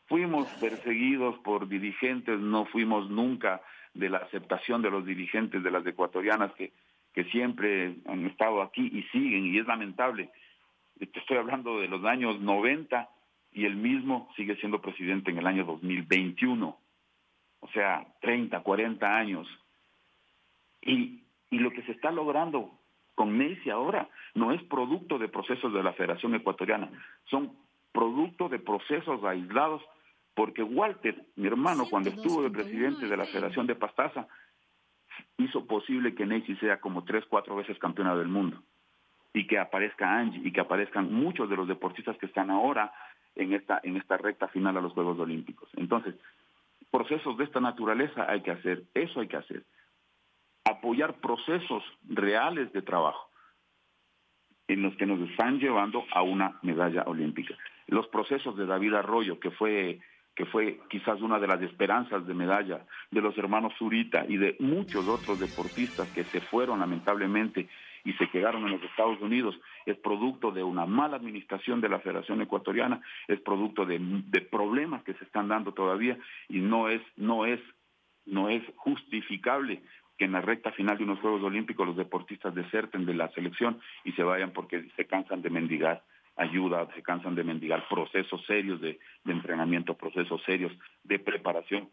Fuimos 0.05 0.47
perseguidos 0.59 1.37
por 1.39 1.67
dirigentes, 1.67 2.39
no 2.39 2.65
fuimos 2.65 3.09
nunca 3.09 3.61
de 3.93 4.09
la 4.09 4.19
aceptación 4.19 4.81
de 4.81 4.91
los 4.91 5.05
dirigentes 5.05 5.63
de 5.63 5.71
las 5.71 5.85
ecuatorianas 5.85 6.53
que, 6.53 6.71
que 7.13 7.23
siempre 7.25 7.95
han 8.05 8.25
estado 8.27 8.61
aquí 8.61 8.85
y 8.93 9.03
siguen, 9.03 9.47
y 9.47 9.57
es 9.57 9.65
lamentable. 9.65 10.29
Estoy 10.99 11.37
hablando 11.37 11.79
de 11.79 11.87
los 11.87 12.03
años 12.05 12.39
90 12.39 13.09
y 13.53 13.65
el 13.65 13.75
mismo 13.75 14.29
sigue 14.35 14.55
siendo 14.57 14.81
presidente 14.81 15.31
en 15.31 15.39
el 15.39 15.47
año 15.47 15.65
2021. 15.65 16.77
O 17.61 17.67
sea, 17.69 18.05
30, 18.21 18.59
40 18.59 19.17
años. 19.17 19.47
Y, 20.81 21.23
y 21.49 21.59
lo 21.59 21.71
que 21.71 21.81
se 21.83 21.93
está 21.93 22.11
logrando 22.11 22.77
con 23.15 23.36
Messi 23.36 23.69
ahora 23.69 24.10
no 24.34 24.51
es 24.51 24.62
producto 24.63 25.17
de 25.17 25.30
procesos 25.30 25.73
de 25.73 25.82
la 25.82 25.93
Federación 25.93 26.36
Ecuatoriana, 26.36 26.89
son 27.30 27.54
producto 27.91 28.49
de 28.49 28.60
procesos 28.60 29.23
aislados, 29.23 29.82
porque 30.34 30.62
Walter, 30.62 31.15
mi 31.38 31.47
hermano, 31.47 31.86
cuando 31.89 32.10
estuvo 32.10 32.43
de 32.43 32.51
presidente 32.51 33.08
de 33.08 33.17
la 33.17 33.25
Federación 33.25 33.65
de 33.67 33.75
Pastaza, 33.75 34.28
hizo 35.38 35.65
posible 35.65 36.13
que 36.13 36.25
Messi 36.25 36.56
sea 36.58 36.82
como 36.82 37.06
tres, 37.06 37.23
cuatro 37.30 37.56
veces 37.56 37.80
campeona 37.80 38.15
del 38.15 38.28
mundo 38.28 38.62
y 39.34 39.47
que 39.47 39.60
aparezca 39.60 40.17
Angie 40.17 40.41
y 40.43 40.51
que 40.51 40.62
aparezcan 40.62 41.13
muchos 41.13 41.49
de 41.49 41.56
los 41.56 41.67
deportistas 41.67 42.17
que 42.17 42.25
están 42.25 42.51
ahora 42.51 42.93
en 43.36 43.54
esta, 43.54 43.80
en 43.84 43.97
esta 43.97 44.17
recta 44.17 44.47
final 44.49 44.78
a 44.78 44.82
los 44.82 44.93
Juegos 44.93 45.19
Olímpicos. 45.19 45.69
Entonces, 45.75 46.15
procesos 46.91 47.38
de 47.38 47.43
esta 47.43 47.60
naturaleza 47.60 48.25
hay 48.30 48.41
que 48.41 48.51
hacer, 48.51 48.84
eso 48.93 49.19
hay 49.19 49.28
que 49.28 49.38
hacer. 49.38 49.63
Apoyar 50.65 51.15
procesos 51.15 51.84
reales 52.08 52.71
de 52.73 52.82
trabajo 52.82 53.30
en 54.67 54.82
los 54.82 54.95
que 54.95 55.06
nos 55.06 55.19
están 55.30 55.60
llevando 55.60 56.06
a 56.12 56.21
una 56.23 56.58
medalla 56.63 57.04
olímpica. 57.04 57.56
Los 57.88 58.08
procesos 58.08 58.58
de 58.58 58.65
David 58.65 58.95
Arroyo, 58.95 59.39
que 59.39 59.51
fue 59.51 59.99
que 60.36 60.45
fue 60.45 60.82
quizás 60.89 61.21
una 61.21 61.39
de 61.39 61.47
las 61.47 61.62
esperanzas 61.62 62.28
de 62.28 62.34
medalla 62.34 62.86
de 63.10 63.21
los 63.21 63.38
hermanos 63.38 63.73
Zurita 63.80 64.25
y 64.28 64.36
de 64.36 64.58
muchos 64.60 65.08
otros 65.08 65.39
deportistas 65.39 66.10
que 66.10 66.25
se 66.25 66.41
fueron 66.41 66.80
lamentablemente 66.82 67.69
y 68.04 68.13
se 68.13 68.30
quedaron 68.30 68.65
en 68.65 68.73
los 68.73 68.84
Estados 68.84 69.19
Unidos, 69.21 69.60
es 69.86 69.97
producto 69.97 70.51
de 70.51 70.62
una 70.62 70.86
mala 70.86 71.15
administración 71.15 71.82
de 71.82 71.89
la 71.89 71.99
Federación 71.99 72.41
Ecuatoriana, 72.41 73.01
es 73.28 73.39
producto 73.39 73.86
de, 73.86 73.99
problemas 74.51 75.04
que 75.04 75.13
se 75.15 75.23
están 75.23 75.47
dando 75.47 75.73
todavía 75.73 76.17
y 76.49 76.60
no 76.60 76.89
es, 76.89 77.01
no 77.15 77.45
es, 77.45 77.60
no 78.25 78.49
es 78.49 78.62
justificable 78.75 79.82
que 80.17 80.25
en 80.25 80.32
la 80.32 80.41
recta 80.41 80.71
final 80.71 80.97
de 80.97 81.04
unos 81.04 81.19
Juegos 81.19 81.43
Olímpicos 81.43 81.88
los 81.88 81.97
deportistas 81.97 82.56
deserten 82.56 83.06
de 83.06 83.13
la 83.13 83.30
selección 83.30 83.80
y 84.04 84.12
se 84.13 84.23
vayan 84.23 84.51
porque 84.51 84.89
se 84.95 85.06
cansan 85.06 85.41
de 85.41 85.49
mendigar 85.49 86.04
ayuda, 86.36 86.88
se 86.93 87.01
cansan 87.01 87.36
de 87.36 87.43
mendigar 87.43 87.88
procesos 87.88 88.43
serios 88.45 88.82
de, 88.82 88.99
entrenamiento, 89.25 89.95
procesos 89.95 90.41
serios 90.43 90.71
de 91.04 91.19
preparación 91.19 91.89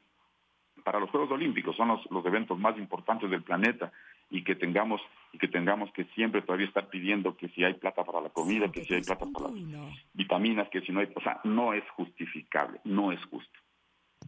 para 0.85 0.99
los 0.99 1.11
Juegos 1.11 1.31
Olímpicos. 1.31 1.77
Son 1.77 1.89
los, 1.89 2.11
los, 2.11 2.25
eventos 2.27 2.59
más 2.59 2.77
importantes 2.77 3.31
del 3.31 3.43
planeta 3.43 3.93
y 4.31 4.43
que 4.43 4.57
tengamos 4.57 5.01
y 5.33 5.39
que 5.39 5.49
tengamos 5.49 5.93
que 5.93 6.05
siempre 6.15 6.43
todavía 6.43 6.67
estar 6.67 6.89
pidiendo 6.89 7.37
que 7.37 7.49
si 7.49 7.65
hay 7.65 7.75
plata 7.75 8.05
para 8.05 8.21
la 8.21 8.31
comida, 8.31 8.71
que 8.71 8.85
si 8.85 8.95
hay 8.95 9.03
plata 9.03 9.27
para 9.33 9.51
las 9.51 9.55
vitaminas, 10.13 10.69
que 10.71 10.81
si 10.81 10.93
no 10.93 11.01
hay, 11.01 11.09
o 11.15 11.21
sea, 11.21 11.41
no 11.45 11.73
es 11.73 11.85
justificable, 11.91 12.81
no 12.85 13.13
es 13.13 13.25
justo. 13.27 13.61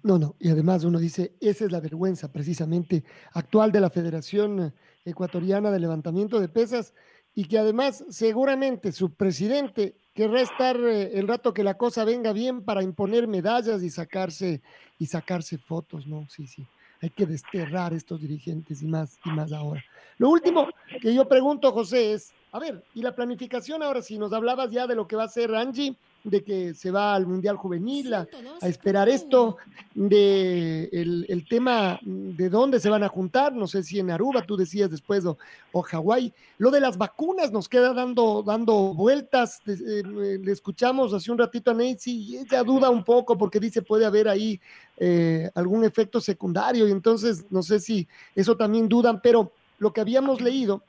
No, 0.03 0.19
no, 0.19 0.35
y 0.39 0.51
además 0.51 0.85
uno 0.85 0.99
dice, 0.99 1.35
esa 1.41 1.65
es 1.65 1.73
la 1.73 1.81
vergüenza 1.81 2.31
precisamente 2.31 3.05
actual 3.33 3.73
de 3.73 3.81
la 3.81 3.91
Federación 3.91 4.73
Ecuatoriana 5.05 5.71
de 5.71 5.81
Levantamiento 5.81 6.41
de 6.41 6.49
Pesas 6.49 6.95
y 7.35 7.45
que 7.45 7.59
además 7.59 8.05
seguramente 8.11 8.93
su 8.93 9.15
presidente 9.15 9.97
querrá 10.15 10.41
estar 10.41 10.77
eh, 10.77 11.19
el 11.19 11.27
rato 11.27 11.53
que 11.53 11.65
la 11.65 11.75
cosa 11.75 12.05
venga 12.05 12.33
bien 12.33 12.63
para 12.63 12.83
imponer 12.83 13.27
medallas 13.27 13.83
y 13.83 13.91
sacarse 13.91 14.63
y 14.99 15.07
sacarse 15.07 15.59
fotos, 15.59 16.07
¿no? 16.07 16.29
Sí, 16.29 16.47
sí. 16.47 16.67
Hay 17.03 17.11
que 17.11 17.27
desterrar 17.27 17.93
estos 17.93 18.21
dirigentes 18.21 18.81
y 18.81 18.87
más 18.87 19.19
y 19.25 19.31
más 19.31 19.53
ahora. 19.53 19.85
Lo 20.17 20.31
último 20.31 20.69
que 21.03 21.13
yo 21.13 21.29
pregunto, 21.29 21.73
José, 21.73 22.13
es, 22.13 22.33
a 22.53 22.59
ver, 22.59 22.83
y 22.95 23.03
la 23.03 23.15
planificación 23.15 23.83
ahora, 23.83 24.01
si 24.01 24.17
nos 24.17 24.33
hablabas 24.33 24.71
ya 24.71 24.87
de 24.87 24.95
lo 24.95 25.07
que 25.07 25.17
va 25.17 25.25
a 25.25 25.27
hacer 25.27 25.55
Angie, 25.55 25.97
de 26.25 26.43
que 26.43 26.73
se 26.73 26.91
va 26.91 27.15
al 27.15 27.27
Mundial 27.27 27.57
Juvenil 27.57 28.15
a, 28.15 28.27
esperar 28.63 29.11
esto, 29.11 29.59
de 29.95 30.89
el, 30.91 31.47
tema 31.49 32.01
de 32.03 32.49
dónde 32.49 32.81
se 32.81 32.89
van 32.89 33.05
a 33.05 33.09
juntar, 33.09 33.53
no 33.53 33.67
sé 33.67 33.83
si 33.83 34.01
en 34.01 34.11
Aruba, 34.11 34.43
tú 34.43 34.57
decías 34.57 34.91
después, 34.91 35.25
o, 35.27 35.37
o 35.73 35.83
Hawái. 35.83 36.33
Lo 36.57 36.71
de 36.71 36.81
las 36.81 36.97
vacunas 36.97 37.53
nos 37.53 37.69
queda 37.69 37.93
dando, 37.93 38.43
dando 38.43 38.95
vueltas. 38.95 39.61
Eh, 39.67 40.03
le 40.43 40.51
escuchamos 40.51 41.13
hace 41.13 41.31
un 41.31 41.39
ratito 41.39 41.71
a 41.71 41.75
Nancy 41.75 42.13
y 42.13 42.37
ella 42.39 42.63
duda 42.63 42.89
un 42.89 43.05
poco 43.05 43.37
porque 43.37 43.61
dice 43.61 43.83
puede 43.83 44.07
haber 44.07 44.27
ahí 44.29 44.59
eh, 44.97 45.51
algún 45.55 45.85
efecto 45.85 46.21
secundario 46.21 46.89
y 46.89 46.93
entonces 46.93 47.45
no 47.51 47.63
sé 47.63 47.81
si 47.81 48.09
eso 48.35 48.57
también 48.57 48.89
dudan, 48.89 49.21
pero 49.21 49.53
lo 49.79 49.93
que 49.93 50.01
habíamos 50.01 50.41
leído 50.41 50.83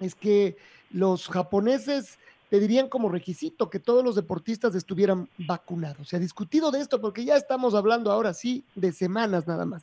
es 0.00 0.14
que 0.16 0.56
los 0.90 1.28
japoneses 1.28 2.18
pedirían 2.52 2.90
como 2.90 3.08
requisito 3.08 3.70
que 3.70 3.78
todos 3.78 4.04
los 4.04 4.14
deportistas 4.14 4.74
estuvieran 4.74 5.26
vacunados. 5.38 6.06
Se 6.06 6.16
ha 6.16 6.18
discutido 6.18 6.70
de 6.70 6.80
esto 6.80 7.00
porque 7.00 7.24
ya 7.24 7.34
estamos 7.34 7.74
hablando 7.74 8.12
ahora 8.12 8.34
sí 8.34 8.62
de 8.74 8.92
semanas 8.92 9.48
nada 9.48 9.64
más. 9.64 9.82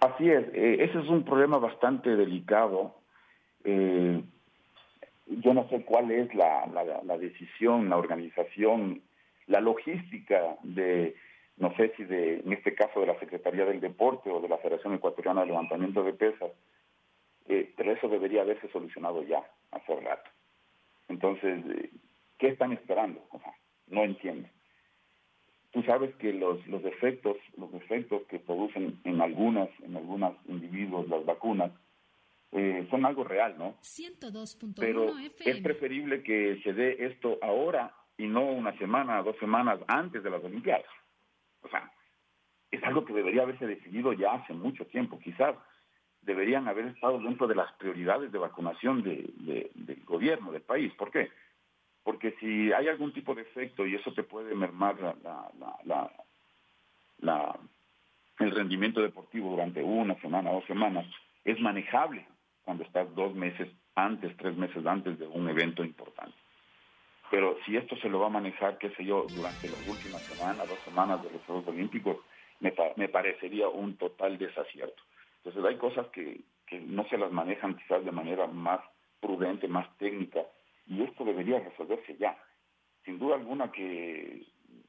Así 0.00 0.30
es, 0.30 0.46
eh, 0.54 0.76
ese 0.84 1.00
es 1.00 1.08
un 1.08 1.24
problema 1.24 1.58
bastante 1.58 2.14
delicado. 2.14 2.94
Eh, 3.64 4.22
yo 5.26 5.54
no 5.54 5.68
sé 5.70 5.84
cuál 5.84 6.12
es 6.12 6.32
la, 6.36 6.70
decisión, 7.18 7.90
la 7.90 7.96
organización, 7.96 9.02
la 9.48 9.58
logística 9.58 10.56
de, 10.62 11.16
no 11.56 11.74
sé 11.74 11.94
si 11.96 12.04
de, 12.04 12.42
en 12.46 12.52
este 12.52 12.76
caso 12.76 13.00
de 13.00 13.06
la 13.06 13.18
Secretaría 13.18 13.64
del 13.64 13.80
Deporte 13.80 14.30
o 14.30 14.40
de 14.40 14.48
la 14.48 14.58
Federación 14.58 14.94
Ecuatoriana 14.94 15.40
de 15.40 15.48
Levantamiento 15.48 16.04
de 16.04 16.12
Pesas, 16.12 16.52
eh, 17.48 17.72
pero 17.76 17.90
eso 17.90 18.06
debería 18.06 18.42
haberse 18.42 18.68
solucionado 18.68 19.24
ya, 19.24 19.42
hace 19.72 19.96
rato. 19.96 20.30
Entonces, 21.08 21.64
eh, 21.66 21.90
¿qué 22.38 22.48
están 22.48 22.72
esperando? 22.72 23.26
O 23.30 23.38
sea, 23.38 23.54
no 23.88 24.04
entiendo. 24.04 24.48
Tú 25.70 25.82
sabes 25.82 26.14
que 26.16 26.32
los, 26.32 26.66
los 26.66 26.84
efectos, 26.84 27.36
los 27.56 27.72
efectos 27.74 28.22
que 28.28 28.38
producen 28.38 28.98
en 29.04 29.20
algunas, 29.20 29.68
en 29.80 29.96
algunos 29.96 30.34
individuos 30.46 31.08
las 31.08 31.24
vacunas, 31.24 31.70
eh, 32.52 32.86
son 32.90 33.04
algo 33.04 33.24
real, 33.24 33.56
¿no? 33.58 33.76
102.1 33.82 34.74
Pero 34.78 35.18
es 35.18 35.60
preferible 35.60 36.22
que 36.22 36.60
se 36.62 36.72
dé 36.72 37.04
esto 37.06 37.38
ahora 37.42 37.94
y 38.16 38.26
no 38.26 38.50
una 38.50 38.76
semana, 38.78 39.22
dos 39.22 39.36
semanas 39.38 39.80
antes 39.88 40.22
de 40.22 40.30
las 40.30 40.42
Olimpiadas. 40.42 40.86
O 41.60 41.68
sea, 41.68 41.90
es 42.70 42.82
algo 42.84 43.04
que 43.04 43.12
debería 43.12 43.42
haberse 43.42 43.66
decidido 43.66 44.12
ya 44.12 44.32
hace 44.32 44.54
mucho 44.54 44.86
tiempo. 44.86 45.18
Quizás 45.18 45.56
deberían 46.26 46.68
haber 46.68 46.88
estado 46.88 47.18
dentro 47.20 47.46
de 47.46 47.54
las 47.54 47.72
prioridades 47.74 48.30
de 48.32 48.38
vacunación 48.38 49.02
del 49.02 50.02
gobierno, 50.04 50.52
del 50.52 50.62
país. 50.62 50.92
¿Por 50.94 51.10
qué? 51.10 51.30
Porque 52.02 52.32
si 52.40 52.72
hay 52.72 52.88
algún 52.88 53.12
tipo 53.12 53.34
de 53.34 53.42
efecto 53.42 53.86
y 53.86 53.94
eso 53.94 54.12
te 54.12 54.24
puede 54.24 54.54
mermar 54.54 54.96
el 58.38 58.50
rendimiento 58.50 59.00
deportivo 59.00 59.50
durante 59.50 59.82
una 59.82 60.14
semana, 60.20 60.50
dos 60.50 60.64
semanas, 60.66 61.06
es 61.44 61.58
manejable 61.60 62.26
cuando 62.64 62.84
estás 62.84 63.12
dos 63.14 63.34
meses 63.34 63.68
antes, 63.94 64.36
tres 64.36 64.56
meses 64.56 64.84
antes 64.84 65.18
de 65.18 65.26
un 65.26 65.48
evento 65.48 65.84
importante. 65.84 66.36
Pero 67.30 67.56
si 67.64 67.76
esto 67.76 67.96
se 67.96 68.08
lo 68.08 68.20
va 68.20 68.26
a 68.26 68.30
manejar, 68.30 68.78
qué 68.78 68.90
sé 68.90 69.04
yo, 69.04 69.30
durante 69.32 69.68
las 69.68 69.80
últimas 69.86 70.22
semanas, 70.26 70.68
dos 70.68 70.82
semanas 70.84 71.22
de 71.22 71.30
los 71.30 71.42
Juegos 71.42 71.66
Olímpicos, 71.68 72.18
me 72.60 73.08
parecería 73.08 73.68
un 73.68 73.96
total 73.96 74.38
desacierto. 74.38 75.02
Entonces 75.46 75.64
hay 75.64 75.78
cosas 75.78 76.08
que, 76.08 76.40
no 76.88 77.04
se 77.08 77.16
las 77.16 77.30
manejan 77.30 77.76
quizás 77.76 78.04
de 78.04 78.10
manera 78.10 78.48
más 78.48 78.80
prudente, 79.20 79.68
más 79.68 79.86
técnica, 79.96 80.40
y 80.88 81.02
esto 81.02 81.24
debería 81.24 81.60
resolverse 81.60 82.16
ya. 82.16 82.36
Sin 83.04 83.20
duda 83.20 83.36
alguna 83.36 83.70
que 83.70 84.44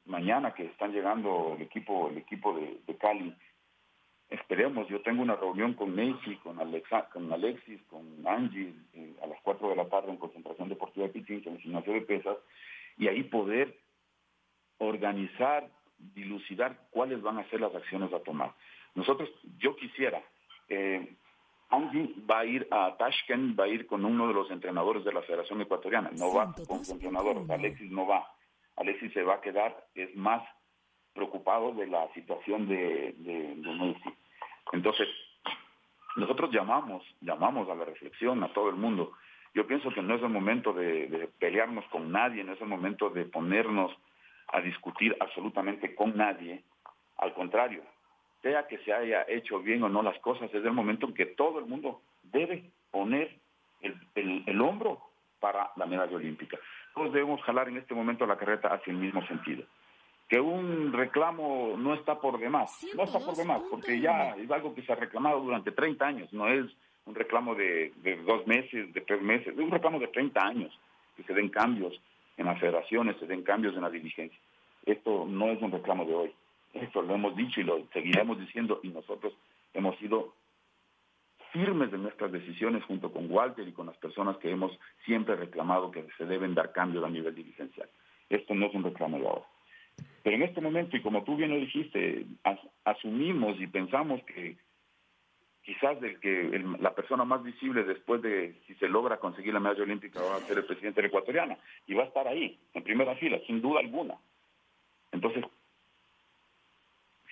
mañana 0.06 0.54
que 0.54 0.64
están 0.64 0.92
llegando 0.92 1.54
el 1.54 1.62
equipo, 1.62 2.08
el 2.08 2.18
equipo 2.18 2.58
de, 2.58 2.96
Cali, 2.96 3.32
esperemos, 4.30 4.88
yo 4.88 5.00
tengo 5.02 5.22
una 5.22 5.36
reunión 5.36 5.74
con 5.74 5.94
Nancy, 5.94 6.34
con, 6.38 6.58
Alexa, 6.58 7.08
con 7.10 7.32
Alexis, 7.32 7.80
con 7.84 8.26
Angie, 8.26 8.74
eh, 8.94 9.14
a 9.22 9.28
las 9.28 9.40
4 9.42 9.68
de 9.68 9.76
la 9.76 9.88
tarde 9.88 10.10
en 10.10 10.16
Concentración 10.16 10.68
Deportiva 10.68 11.06
de 11.06 11.12
Pichincha, 11.12 11.50
en 11.50 11.56
el 11.56 11.62
gimnasio 11.62 11.92
de 11.92 12.00
pesas, 12.00 12.36
y 12.96 13.06
ahí 13.06 13.22
poder 13.22 13.78
organizar, 14.78 15.70
dilucidar 15.98 16.88
cuáles 16.90 17.22
van 17.22 17.38
a 17.38 17.48
ser 17.48 17.60
las 17.60 17.74
acciones 17.76 18.12
a 18.12 18.18
tomar. 18.24 18.52
Nosotros, 18.96 19.30
yo 19.58 19.76
quisiera, 19.76 20.20
eh, 20.68 21.16
Angie 21.70 22.14
va 22.28 22.40
a 22.40 22.44
ir 22.44 22.66
a 22.70 22.96
Tashkent, 22.96 23.58
va 23.58 23.64
a 23.64 23.68
ir 23.68 23.86
con 23.86 24.04
uno 24.04 24.26
de 24.28 24.34
los 24.34 24.50
entrenadores 24.50 25.04
de 25.04 25.12
la 25.12 25.22
Federación 25.22 25.60
Ecuatoriana, 25.60 26.10
no 26.12 26.32
va 26.32 26.54
con 26.66 26.84
su 26.84 26.92
entrenador, 26.92 27.44
Alexis 27.50 27.90
no 27.90 28.06
va. 28.06 28.26
Alexis 28.76 29.12
se 29.12 29.22
va 29.22 29.34
a 29.34 29.40
quedar, 29.40 29.86
es 29.94 30.14
más 30.16 30.42
preocupado 31.12 31.72
de 31.72 31.86
la 31.86 32.08
situación 32.14 32.68
de, 32.68 33.14
de, 33.18 33.54
Messi. 33.56 34.14
Entonces, 34.72 35.08
nosotros 36.16 36.50
llamamos, 36.52 37.04
llamamos 37.20 37.68
a 37.68 37.74
la 37.74 37.84
reflexión 37.84 38.42
a 38.44 38.52
todo 38.52 38.70
el 38.70 38.76
mundo. 38.76 39.12
Yo 39.54 39.66
pienso 39.66 39.90
que 39.90 40.02
no 40.02 40.14
es 40.14 40.22
el 40.22 40.28
momento 40.28 40.72
de 40.72 41.28
pelearnos 41.38 41.84
con 41.86 42.12
nadie, 42.12 42.44
no 42.44 42.52
es 42.52 42.60
el 42.60 42.68
momento 42.68 43.10
de 43.10 43.24
ponernos 43.24 43.92
a 44.48 44.60
discutir 44.60 45.16
absolutamente 45.20 45.94
con 45.94 46.16
nadie. 46.16 46.62
Al 47.18 47.34
contrario, 47.34 47.82
sea 48.42 48.66
que 48.66 48.78
se 48.78 48.92
haya 48.92 49.24
hecho 49.28 49.60
bien 49.60 49.82
o 49.82 49.88
no 49.88 50.02
las 50.02 50.18
cosas, 50.20 50.52
es 50.52 50.64
el 50.64 50.72
momento 50.72 51.06
en 51.06 51.14
que 51.14 51.26
todo 51.26 51.58
el 51.58 51.66
mundo 51.66 52.00
debe 52.22 52.70
poner 52.90 53.36
el, 53.80 54.60
hombro 54.60 55.00
para 55.40 55.70
la 55.76 55.86
medalla 55.86 56.16
olímpica. 56.16 56.58
Todos 56.94 57.12
debemos 57.12 57.40
jalar 57.42 57.68
en 57.68 57.78
este 57.78 57.94
momento 57.94 58.26
la 58.26 58.36
carreta 58.36 58.68
hacia 58.68 58.92
el 58.92 58.98
mismo 58.98 59.24
sentido. 59.26 59.64
Que 60.28 60.40
un 60.40 60.92
reclamo 60.92 61.74
no 61.78 61.94
está 61.94 62.20
por 62.20 62.38
demás, 62.38 62.70
no 62.94 63.04
está 63.04 63.18
por 63.18 63.34
demás, 63.34 63.62
porque 63.70 64.00
ya 64.00 64.34
es 64.36 64.50
algo 64.50 64.74
que 64.74 64.82
se 64.82 64.92
ha 64.92 64.96
reclamado 64.96 65.40
durante 65.40 65.72
30 65.72 66.06
años, 66.06 66.32
no 66.32 66.48
es 66.48 66.66
un 67.06 67.14
reclamo 67.14 67.54
de, 67.54 67.92
de 68.02 68.16
dos 68.22 68.46
meses, 68.46 68.92
de 68.92 69.00
tres 69.00 69.22
meses, 69.22 69.48
es 69.48 69.58
un 69.58 69.70
reclamo 69.70 69.98
de 69.98 70.08
30 70.08 70.44
años, 70.44 70.78
que 71.16 71.22
se 71.22 71.32
den 71.32 71.48
cambios 71.48 71.98
en 72.36 72.46
las 72.46 72.60
federaciones, 72.60 73.16
se 73.18 73.26
den 73.26 73.42
cambios 73.42 73.74
en 73.74 73.82
la 73.82 73.90
dirigencia. 73.90 74.38
Esto 74.84 75.24
no 75.26 75.50
es 75.50 75.62
un 75.62 75.72
reclamo 75.72 76.04
de 76.04 76.14
hoy. 76.14 76.34
Esto 76.74 77.02
lo 77.02 77.14
hemos 77.14 77.36
dicho 77.36 77.60
y 77.60 77.64
lo 77.64 77.86
seguiremos 77.92 78.38
diciendo 78.38 78.80
y 78.82 78.88
nosotros 78.88 79.32
hemos 79.74 79.96
sido 79.98 80.34
firmes 81.52 81.92
en 81.92 82.02
nuestras 82.02 82.30
decisiones 82.30 82.84
junto 82.84 83.10
con 83.10 83.30
Walter 83.30 83.66
y 83.66 83.72
con 83.72 83.86
las 83.86 83.96
personas 83.96 84.36
que 84.38 84.50
hemos 84.50 84.78
siempre 85.04 85.36
reclamado 85.36 85.90
que 85.90 86.06
se 86.18 86.26
deben 86.26 86.54
dar 86.54 86.72
cambios 86.72 87.04
a 87.04 87.08
nivel 87.08 87.34
dirigencial. 87.34 87.88
Esto 88.28 88.54
no 88.54 88.66
es 88.66 88.74
un 88.74 88.84
reclamo 88.84 89.18
de 89.18 89.26
ahora. 89.26 89.46
Pero 90.22 90.36
en 90.36 90.42
este 90.42 90.60
momento, 90.60 90.96
y 90.96 91.02
como 91.02 91.24
tú 91.24 91.36
bien 91.36 91.50
lo 91.50 91.56
dijiste, 91.56 92.26
asumimos 92.84 93.58
y 93.60 93.66
pensamos 93.66 94.22
que 94.24 94.56
quizás 95.62 96.02
el 96.02 96.20
que 96.20 96.64
la 96.80 96.94
persona 96.94 97.24
más 97.24 97.42
visible 97.42 97.84
después 97.84 98.22
de 98.22 98.60
si 98.66 98.74
se 98.74 98.88
logra 98.88 99.18
conseguir 99.18 99.52
la 99.52 99.60
medalla 99.60 99.82
olímpica 99.82 100.20
va 100.20 100.36
a 100.36 100.40
ser 100.40 100.58
el 100.58 100.64
presidente 100.64 101.04
ecuatoriano 101.04 101.58
y 101.86 101.94
va 101.94 102.04
a 102.04 102.06
estar 102.06 102.28
ahí, 102.28 102.58
en 102.74 102.82
primera 102.82 103.14
fila, 103.16 103.38
sin 103.46 103.60
duda 103.60 103.80
alguna. 103.80 104.14
Entonces, 105.12 105.44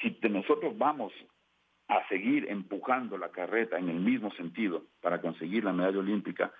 si 0.00 0.18
nosotros 0.28 0.76
vamos 0.76 1.12
a 1.88 2.06
seguir 2.08 2.46
empujando 2.50 3.16
la 3.16 3.30
carreta 3.30 3.78
en 3.78 3.88
el 3.88 4.00
mismo 4.00 4.32
sentido 4.32 4.84
para 5.00 5.20
conseguir 5.20 5.64
la 5.64 5.72
medalla 5.72 5.98
olímpica, 5.98 6.52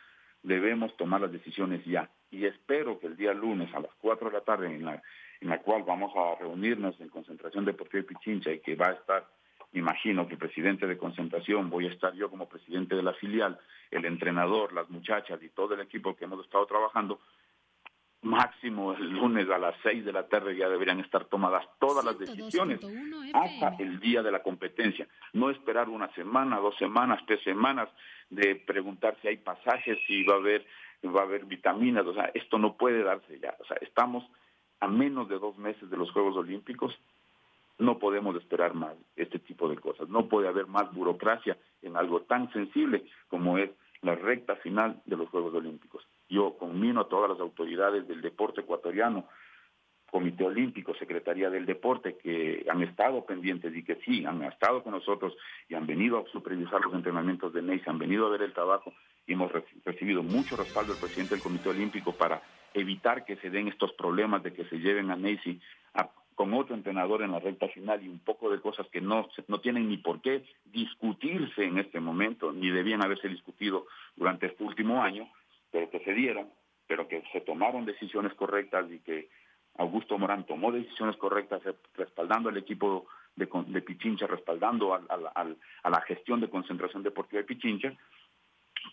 debemos 0.43 0.97
tomar 0.97 1.21
las 1.21 1.33
decisiones 1.33 1.85
ya. 1.85 2.09
Y 2.31 2.47
espero 2.47 2.99
que 2.99 3.09
el 3.09 3.17
día 3.17 3.35
lunes 3.35 3.73
a 3.75 3.81
las 3.81 3.93
4 3.99 4.31
de 4.31 4.35
la 4.35 4.43
tarde, 4.43 4.67
en 4.67 4.85
la, 4.85 5.03
en 5.41 5.49
la 5.49 5.61
cual 5.61 5.83
vamos 5.83 6.13
a 6.17 6.41
reunirnos 6.41 7.01
en 7.01 7.09
Concentración 7.09 7.65
Deportiva 7.65 8.03
de 8.03 8.09
Pichincha 8.09 8.53
y 8.53 8.61
que 8.61 8.77
va 8.77 8.89
a 8.89 8.93
estar, 8.93 9.27
imagino 9.73 10.27
que 10.27 10.35
el 10.35 10.39
presidente 10.39 10.87
de 10.87 10.97
concentración, 10.97 11.69
voy 11.69 11.87
a 11.87 11.93
estar 11.93 12.15
yo 12.15 12.31
como 12.31 12.49
presidente 12.49 12.95
de 12.95 13.03
la 13.03 13.13
filial, 13.15 13.59
el 13.91 14.05
entrenador, 14.05 14.73
las 14.73 14.89
muchachas 14.89 15.43
y 15.43 15.49
todo 15.49 15.75
el 15.75 15.81
equipo 15.81 16.15
que 16.15 16.25
hemos 16.25 16.45
estado 16.45 16.67
trabajando, 16.67 17.21
máximo 18.27 18.93
el 18.93 19.11
lunes 19.11 19.49
a 19.49 19.59
las 19.59 19.75
6 19.83 20.05
de 20.05 20.13
la 20.13 20.29
tarde 20.29 20.57
ya 20.57 20.69
deberían 20.69 21.01
estar 21.01 21.25
tomadas 21.27 21.65
todas 21.79 22.05
las 22.05 22.19
decisiones 22.19 22.81
hasta 23.33 23.77
el 23.79 24.01
día 24.01 24.23
de 24.23 24.33
la 24.33 24.43
competencia. 24.43 25.07
No 25.33 25.51
esperar 25.51 25.89
una 25.89 26.13
semana, 26.15 26.59
dos 26.59 26.77
semanas, 26.77 27.23
tres 27.27 27.43
semanas 27.43 27.89
de 28.29 28.57
preguntar 28.57 29.17
si 29.23 29.29
hay 29.29 29.37
pasajes, 29.37 29.99
si 30.07 30.25
va 30.25 30.35
a 30.35 30.39
haber 30.39 30.67
va 31.05 31.21
a 31.21 31.25
haber 31.25 31.45
vitaminas, 31.45 32.05
o 32.05 32.15
sea, 32.15 32.31
esto 32.35 32.59
no 32.59 32.77
puede 32.77 33.05
darse 33.05 33.39
ya. 33.39 33.55
O 33.61 33.65
sea, 33.67 33.77
estamos 33.81 34.25
a 34.81 34.89
menos 34.89 35.29
de 35.29 35.39
dos 35.39 35.57
meses 35.57 35.89
de 35.89 35.97
los 35.97 36.11
Juegos 36.11 36.37
Olímpicos, 36.37 36.99
no 37.79 37.99
podemos 37.99 38.35
esperar 38.37 38.75
más 38.75 38.95
este 39.17 39.39
tipo 39.39 39.69
de 39.69 39.77
cosas. 39.77 40.09
No 40.09 40.27
puede 40.27 40.49
haber 40.49 40.67
más 40.67 40.93
burocracia 40.93 41.57
en 41.83 41.97
algo 41.97 42.23
tan 42.23 42.51
sensible 42.53 43.05
como 43.29 43.59
es 43.59 43.71
la 44.03 44.15
recta 44.15 44.57
final 44.57 45.01
de 45.05 45.17
los 45.17 45.29
Juegos 45.29 45.55
Olímpicos. 45.55 46.07
Yo 46.29 46.57
conmino 46.57 47.03
a 47.03 47.09
todas 47.09 47.31
las 47.31 47.41
autoridades 47.41 48.07
del 48.09 48.21
deporte 48.21 48.63
ecuatoriano, 48.63 49.27
Comité 50.11 50.45
Olímpico, 50.45 50.95
Secretaría 50.95 51.51
del 51.51 51.67
Deporte, 51.67 52.17
que 52.17 52.65
han 52.71 52.83
estado 52.83 53.27
pendientes 53.27 53.75
y 53.75 53.83
que 53.83 53.97
sí, 53.97 54.25
han 54.25 54.43
estado 54.45 54.83
con 54.83 54.93
nosotros 54.93 55.37
y 55.69 55.75
han 55.75 55.87
venido 55.87 56.19
a 56.19 56.31
supervisar 56.31 56.81
los 56.81 56.95
entrenamientos 56.95 57.53
de 57.53 57.63
NEIS, 57.63 57.87
han 57.89 57.99
venido 57.99 58.27
a 58.27 58.31
ver 58.31 58.43
el 58.43 58.53
trabajo 58.53 58.93
y 59.27 59.33
hemos 59.33 59.51
recibido 59.85 60.23
mucho 60.23 60.57
respaldo 60.57 60.93
del 60.93 61.01
presidente 61.01 61.35
del 61.35 61.43
Comité 61.43 61.71
Olímpico 61.71 62.13
para 62.13 62.41
evitar 62.73 63.25
que 63.25 63.37
se 63.37 63.51
den 63.51 63.69
estos 63.69 63.93
problemas 63.95 64.43
de 64.43 64.53
que 64.53 64.65
se 64.67 64.79
lleven 64.79 65.11
a 65.11 65.17
Messi 65.17 65.61
con 66.37 66.53
otro 66.53 66.75
entrenador 66.75 67.23
en 67.23 67.33
la 67.33 67.41
recta 67.41 67.67
final 67.69 68.05
y 68.05 68.09
un 68.09 68.19
poco 68.19 68.51
de 68.51 68.61
cosas 68.61 68.87
que 68.93 69.01
no, 69.01 69.27
no 69.49 69.59
tienen 69.59 69.89
ni 69.89 69.97
por 69.97 70.21
qué 70.21 70.45
discutirse 70.67 71.65
en 71.65 71.79
este 71.79 71.99
momento, 71.99 72.53
ni 72.53 72.71
debían 72.71 73.03
haberse 73.03 73.27
discutido 73.27 73.87
durante 74.17 74.47
este 74.47 74.63
último 74.63 75.03
año, 75.03 75.27
pero 75.77 75.91
que 75.91 76.01
se 76.01 76.15
dieron, 76.15 76.49
pero 76.87 77.07
que 77.07 77.23
se 77.33 77.43
tomaron 77.43 77.85
decisiones 77.85 78.33
correctas 78.33 78.91
y 78.91 79.01
que 79.01 79.29
Augusto 79.77 80.17
Morán 80.17 80.47
tomó 80.47 80.73
decisiones 80.73 81.19
correctas 81.19 81.61
respaldando 81.93 82.49
al 82.49 82.57
equipo 82.57 83.07
de, 83.35 83.47
de 83.67 83.83
Pichincha, 83.83 84.27
respaldando 84.27 84.95
a 84.95 85.91
la 85.91 86.01
gestión 86.09 86.41
de 86.41 86.49
concentración 86.49 87.03
deportiva 87.03 87.43
de 87.43 87.47
Pichincha, 87.47 87.93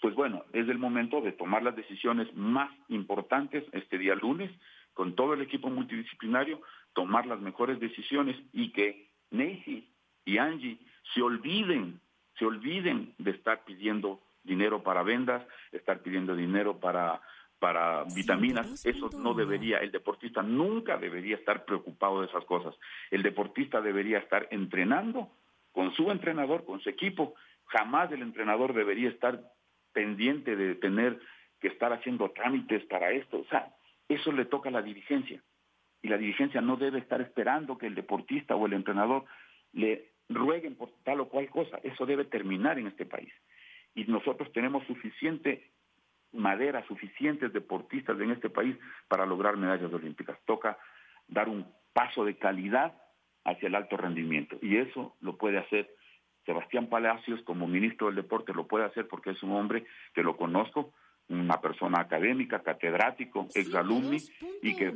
pues 0.02 0.14
bueno, 0.14 0.44
es 0.52 0.68
el 0.68 0.78
momento 0.78 1.22
de 1.22 1.32
tomar 1.32 1.64
las 1.64 1.78
decisiones 1.78 2.28
más 2.36 2.70
importantes 2.90 3.64
este 3.72 3.98
día 3.98 4.16
lunes 4.16 4.52
con 4.94 5.16
todo 5.16 5.36
el 5.36 5.42
equipo 5.42 5.70
multidisciplinario, 5.70 6.62
tomar 6.92 7.26
las 7.28 7.40
mejores 7.40 7.80
decisiones 7.80 8.36
y 8.52 8.74
que 8.74 9.08
Nancy 9.32 9.88
y 10.26 10.38
Angie 10.38 10.80
se 11.14 11.22
olviden, 11.22 12.02
se 12.38 12.46
olviden 12.46 13.14
de 13.20 13.32
estar 13.32 13.64
pidiendo 13.64 14.20
dinero 14.44 14.84
para 14.84 15.04
vendas, 15.04 15.46
estar 15.72 16.02
pidiendo 16.02 16.36
dinero 16.36 16.80
para 16.80 17.22
para 17.64 18.04
vitaminas, 18.14 18.86
eso 18.86 19.10
no 19.18 19.34
debería, 19.34 19.78
el 19.78 19.90
deportista 19.90 20.42
nunca 20.42 20.98
debería 20.98 21.38
estar 21.38 21.64
preocupado 21.64 22.20
de 22.20 22.28
esas 22.28 22.44
cosas. 22.44 22.76
El 23.10 23.24
deportista 23.24 23.80
debería 23.80 24.18
estar 24.18 24.50
entrenando 24.52 25.32
con 25.72 25.94
su 25.94 26.12
entrenador, 26.12 26.66
con 26.66 26.82
su 26.82 26.90
equipo. 26.90 27.36
Jamás 27.68 28.12
el 28.12 28.22
entrenador 28.22 28.74
debería 28.74 29.08
estar 29.08 29.40
pendiente 29.94 30.58
de 30.58 30.76
tener 30.76 31.22
que 31.62 31.70
estar 31.70 31.94
haciendo 31.94 32.32
trámites 32.32 32.84
para 32.88 33.12
esto. 33.12 33.40
O 33.40 33.46
sea, 33.46 33.74
eso 34.10 34.34
le 34.34 34.44
toca 34.44 34.68
a 34.68 34.74
la 34.74 34.82
dirigencia. 34.82 35.42
Y 36.02 36.10
la 36.10 36.18
dirigencia 36.18 36.60
no 36.60 36.76
debe 36.76 37.00
estar 37.00 37.22
esperando 37.22 37.78
que 37.78 37.88
el 37.88 37.96
deportista 37.96 38.58
o 38.58 38.66
el 38.66 38.74
entrenador 38.74 39.24
le 39.72 40.12
rueguen 40.28 40.76
por 40.76 40.92
tal 41.06 41.22
o 41.22 41.30
cual 41.30 41.50
cosa. 41.50 41.80
Eso 41.82 42.06
debe 42.06 42.26
terminar 42.26 42.78
en 42.78 42.88
este 42.88 43.06
país. 43.06 43.32
Y 43.96 44.06
nosotros 44.06 44.52
tenemos 44.52 44.86
suficiente 44.88 45.72
madera, 46.32 46.86
suficientes 46.88 47.54
deportistas 47.54 48.20
en 48.20 48.32
este 48.32 48.50
país 48.50 48.76
para 49.08 49.26
lograr 49.26 49.56
medallas 49.58 49.94
olímpicas. 49.94 50.38
Toca 50.46 50.78
dar 51.28 51.48
un 51.48 51.66
paso 51.94 52.26
de 52.26 52.38
calidad 52.38 52.94
hacia 53.46 53.68
el 53.68 53.76
alto 53.76 53.98
rendimiento. 53.98 54.58
Y 54.62 54.78
eso 54.78 55.16
lo 55.22 55.38
puede 55.38 55.60
hacer 55.60 55.94
Sebastián 56.46 56.88
Palacios 56.88 57.42
como 57.44 57.68
ministro 57.68 58.08
del 58.08 58.18
deporte, 58.18 58.54
lo 58.54 58.68
puede 58.68 58.86
hacer 58.86 59.08
porque 59.08 59.32
es 59.32 59.44
un 59.44 59.52
hombre 59.52 59.86
que 60.14 60.24
lo 60.24 60.36
conozco, 60.36 60.94
una 61.30 61.62
persona 61.62 62.02
académica, 62.02 62.62
catedrático, 62.62 63.48
exalumni, 63.56 64.18
y 64.62 64.76
que 64.76 64.94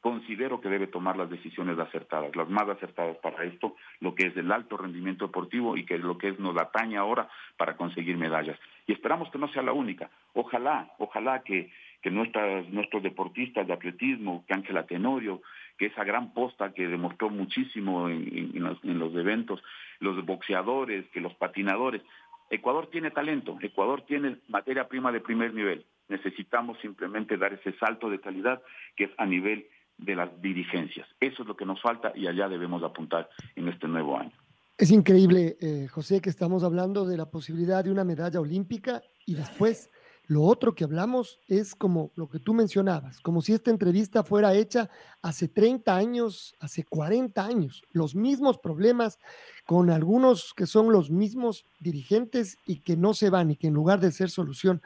considero 0.00 0.60
que 0.60 0.68
debe 0.68 0.86
tomar 0.86 1.16
las 1.16 1.30
decisiones 1.30 1.78
acertadas, 1.78 2.34
las 2.34 2.48
más 2.48 2.68
acertadas 2.68 3.16
para 3.18 3.44
esto, 3.44 3.76
lo 4.00 4.14
que 4.14 4.26
es 4.26 4.36
el 4.36 4.50
alto 4.50 4.76
rendimiento 4.76 5.26
deportivo 5.26 5.76
y 5.76 5.84
que 5.84 5.96
es 5.96 6.00
lo 6.00 6.16
que 6.16 6.28
es 6.28 6.38
nos 6.38 6.56
atañe 6.56 6.96
ahora 6.96 7.28
para 7.56 7.76
conseguir 7.76 8.16
medallas. 8.16 8.58
Y 8.86 8.92
esperamos 8.92 9.30
que 9.30 9.38
no 9.38 9.48
sea 9.48 9.62
la 9.62 9.72
única. 9.72 10.10
Ojalá, 10.32 10.90
ojalá 10.98 11.42
que, 11.42 11.70
que 12.02 12.10
nuestras, 12.10 12.68
nuestros 12.70 13.02
deportistas 13.02 13.66
de 13.66 13.72
atletismo, 13.74 14.44
que 14.46 14.54
Ángela 14.54 14.86
Tenorio, 14.86 15.42
que 15.78 15.86
esa 15.86 16.04
gran 16.04 16.32
posta 16.32 16.72
que 16.72 16.88
demostró 16.88 17.28
muchísimo 17.28 18.08
en, 18.08 18.52
los, 18.54 18.82
en 18.84 18.98
los 18.98 19.14
eventos, 19.14 19.62
los 19.98 20.24
boxeadores, 20.24 21.06
que 21.10 21.20
los 21.20 21.34
patinadores, 21.34 22.02
Ecuador 22.50 22.88
tiene 22.88 23.10
talento, 23.10 23.56
Ecuador 23.60 24.02
tiene 24.02 24.36
materia 24.48 24.88
prima 24.88 25.12
de 25.12 25.20
primer 25.20 25.54
nivel. 25.54 25.84
Necesitamos 26.08 26.78
simplemente 26.80 27.36
dar 27.36 27.52
ese 27.52 27.72
salto 27.78 28.10
de 28.10 28.18
calidad 28.18 28.60
que 28.96 29.04
es 29.04 29.10
a 29.18 29.26
nivel 29.26 29.66
de 30.04 30.14
las 30.14 30.40
dirigencias. 30.40 31.06
Eso 31.20 31.42
es 31.42 31.48
lo 31.48 31.56
que 31.56 31.66
nos 31.66 31.80
falta 31.80 32.12
y 32.14 32.26
allá 32.26 32.48
debemos 32.48 32.82
apuntar 32.82 33.28
en 33.56 33.68
este 33.68 33.86
nuevo 33.88 34.16
año. 34.16 34.32
Es 34.76 34.90
increíble, 34.90 35.58
eh, 35.60 35.88
José, 35.88 36.20
que 36.20 36.30
estamos 36.30 36.64
hablando 36.64 37.04
de 37.04 37.16
la 37.16 37.30
posibilidad 37.30 37.84
de 37.84 37.90
una 37.90 38.04
medalla 38.04 38.40
olímpica 38.40 39.02
y 39.26 39.34
después 39.34 39.90
lo 40.30 40.44
otro 40.44 40.76
que 40.76 40.84
hablamos 40.84 41.40
es 41.48 41.74
como 41.74 42.12
lo 42.14 42.28
que 42.28 42.38
tú 42.38 42.54
mencionabas, 42.54 43.20
como 43.20 43.42
si 43.42 43.52
esta 43.52 43.72
entrevista 43.72 44.22
fuera 44.22 44.54
hecha 44.54 44.88
hace 45.22 45.48
30 45.48 45.96
años, 45.96 46.54
hace 46.60 46.84
40 46.84 47.44
años, 47.44 47.82
los 47.90 48.14
mismos 48.14 48.56
problemas 48.56 49.18
con 49.66 49.90
algunos 49.90 50.54
que 50.54 50.66
son 50.66 50.92
los 50.92 51.10
mismos 51.10 51.66
dirigentes 51.80 52.58
y 52.64 52.76
que 52.76 52.96
no 52.96 53.12
se 53.12 53.28
van 53.28 53.50
y 53.50 53.56
que 53.56 53.66
en 53.66 53.74
lugar 53.74 53.98
de 53.98 54.12
ser 54.12 54.30
solución 54.30 54.80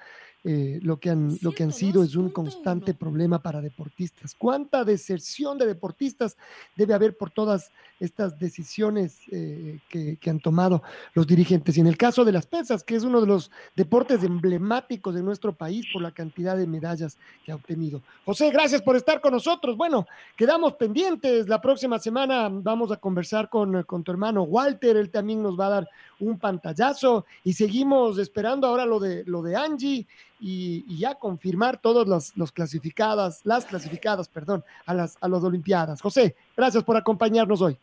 eh, 0.47 0.79
lo, 0.83 1.01
que 1.01 1.09
han, 1.09 1.39
lo 1.41 1.53
que 1.53 1.63
han 1.63 1.73
sido 1.73 2.05
es 2.05 2.17
un 2.17 2.29
constante 2.29 2.93
problema 2.93 3.39
para 3.39 3.63
deportistas. 3.63 4.35
¿Cuánta 4.37 4.85
deserción 4.85 5.57
de 5.57 5.67
deportistas 5.67 6.37
debe 6.77 6.93
haber 6.93 7.17
por 7.17 7.31
todas 7.31 7.71
estas 7.99 8.39
decisiones 8.39 9.21
eh, 9.33 9.79
que, 9.89 10.19
han 10.29 10.41
tomado 10.41 10.83
los 11.15 11.27
dirigentes? 11.27 11.79
Y 11.79 11.81
en 11.81 11.87
el 11.87 11.97
caso 11.97 12.27
de 12.27 12.33
las 12.33 12.47
pesas, 12.47 12.85
que 12.85 12.95
es 12.95 13.05
uno 13.05 13.23
de 13.23 13.27
los 13.27 13.51
deportes 13.75 14.23
emblemáticos 14.23 15.15
de 15.15 15.23
nuestro 15.23 15.55
país 15.55 15.87
por 15.91 16.03
la 16.03 16.11
cantidad 16.11 16.59
de 16.59 16.67
medallas 16.67 17.17
que 17.47 17.51
ha 17.51 17.55
obtenido. 17.55 18.03
José, 18.27 18.51
gracias 18.51 18.83
por 18.83 18.97
estar 18.97 19.23
con 19.23 19.33
nosotros. 19.33 19.79
Bueno, 19.79 20.07
quedamos 20.37 20.75
pendientes. 20.75 21.49
La 21.49 21.63
próxima 21.63 21.99
semana 21.99 22.51
vamos 22.51 22.93
a 22.93 22.97
conversar 22.97 23.49
con, 23.49 23.83
con 23.85 24.05
tu 24.05 24.13
hermano 24.13 24.43
Walter. 24.43 24.99
Él 24.99 25.09
también 25.09 25.43
nos 25.43 25.59
va 25.59 25.69
a 25.69 25.71
dar 25.71 25.89
un 26.21 26.39
pantallazo 26.39 27.25
y 27.43 27.55
seguimos 27.55 28.19
esperando 28.19 28.67
ahora 28.67 28.85
lo 28.85 29.01
de, 29.01 29.25
lo 29.25 29.43
de 29.43 29.57
Angie 29.57 30.07
y, 30.47 30.99
ya 30.99 31.15
confirmar 31.15 31.79
todos 31.79 32.07
los, 32.37 32.53
clasificadas, 32.53 33.41
las 33.47 33.65
clasificadas, 33.65 34.29
perdón, 34.29 34.63
a 34.85 34.93
las, 34.93 35.17
a 35.23 35.29
las 35.29 35.43
Olimpiadas. 35.43 36.03
José, 36.03 36.37
gracias 36.55 36.85
por 36.85 36.99
acompañarnos 36.99 37.63
hoy. 37.63 37.79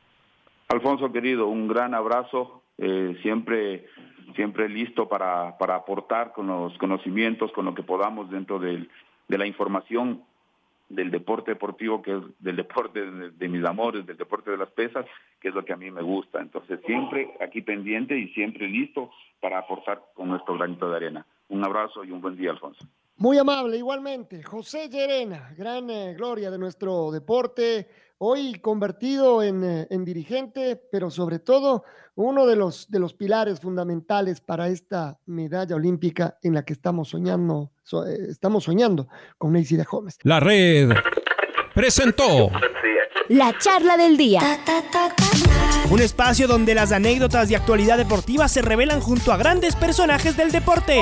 Alfonso, 0.68 1.12
querido, 1.12 1.48
un 1.48 1.68
gran 1.68 1.96
abrazo, 1.96 2.62
eh, 2.78 3.18
siempre, 3.24 3.88
siempre 4.36 4.70
listo 4.70 5.10
para, 5.10 5.58
para 5.58 5.76
aportar 5.76 6.34
con 6.34 6.46
los 6.46 6.78
conocimientos, 6.78 7.52
con 7.52 7.66
lo 7.66 7.74
que 7.74 7.82
podamos 7.82 8.30
dentro 8.30 8.60
del, 8.60 8.88
de 9.28 9.38
la 9.40 9.48
información 9.48 10.22
del 10.88 11.10
deporte 11.10 11.52
deportivo, 11.52 12.02
que 12.02 12.12
es 12.12 12.22
del 12.40 12.58
deporte 12.58 13.00
de, 13.10 13.50
mis 13.50 13.66
amores, 13.66 14.06
del 14.06 14.18
deporte 14.18 14.52
de 14.52 14.58
las 14.58 14.70
pesas, 14.70 15.06
que 15.40 15.48
es 15.48 15.56
lo 15.56 15.66
que 15.66 15.74
a 15.74 15.78
mí 15.78 15.90
me 15.90 16.02
gusta. 16.02 16.40
Entonces, 16.40 16.80
siempre 16.86 17.32
aquí 17.40 17.62
pendiente 17.62 18.18
y 18.18 18.28
siempre 18.34 18.68
listo 18.68 19.10
para 19.40 19.58
aportar 19.58 20.04
con 20.14 20.28
nuestro 20.30 20.56
granito 20.58 20.90
de 20.90 20.98
arena. 20.98 21.26
Un 21.52 21.66
abrazo 21.66 22.06
y 22.06 22.12
un 22.12 22.22
buen 22.22 22.38
día, 22.38 22.52
Alfonso. 22.52 22.88
Muy 23.18 23.38
amable, 23.38 23.78
igualmente. 23.78 24.42
José 24.42 24.88
Llerena, 24.88 25.54
gran 25.58 25.90
eh, 25.90 26.14
gloria 26.16 26.50
de 26.50 26.58
nuestro 26.58 27.12
deporte, 27.12 27.90
hoy 28.20 28.54
convertido 28.62 29.44
en, 29.44 29.62
eh, 29.62 29.88
en, 29.90 30.06
dirigente, 30.06 30.82
pero 30.90 31.10
sobre 31.10 31.40
todo 31.40 31.84
uno 32.16 32.48
de 32.48 32.56
los, 32.56 32.90
de 32.90 33.00
los 33.00 33.14
pilares 33.14 33.60
fundamentales 33.60 34.40
para 34.40 34.70
esta 34.70 35.20
medalla 35.26 35.76
olímpica 35.76 36.38
en 36.42 36.54
la 36.54 36.64
que 36.64 36.72
estamos 36.72 37.10
soñando, 37.10 37.72
eh, 38.08 38.28
estamos 38.30 38.64
soñando 38.64 39.10
con 39.38 39.52
Neisida 39.52 39.84
Gómez. 39.84 40.20
La 40.24 40.40
red 40.40 40.90
presentó 41.76 42.50
la 43.28 43.58
charla 43.58 43.98
del 43.98 44.16
día. 44.16 44.40
Un 45.90 46.00
espacio 46.00 46.48
donde 46.48 46.74
las 46.74 46.94
anécdotas 46.94 47.50
de 47.50 47.58
actualidad 47.58 47.98
deportiva 47.98 48.48
se 48.48 48.62
revelan 48.62 49.02
junto 49.02 49.34
a 49.34 49.38
grandes 49.38 49.76
personajes 49.76 50.38
del 50.38 50.52
deporte. 50.52 51.02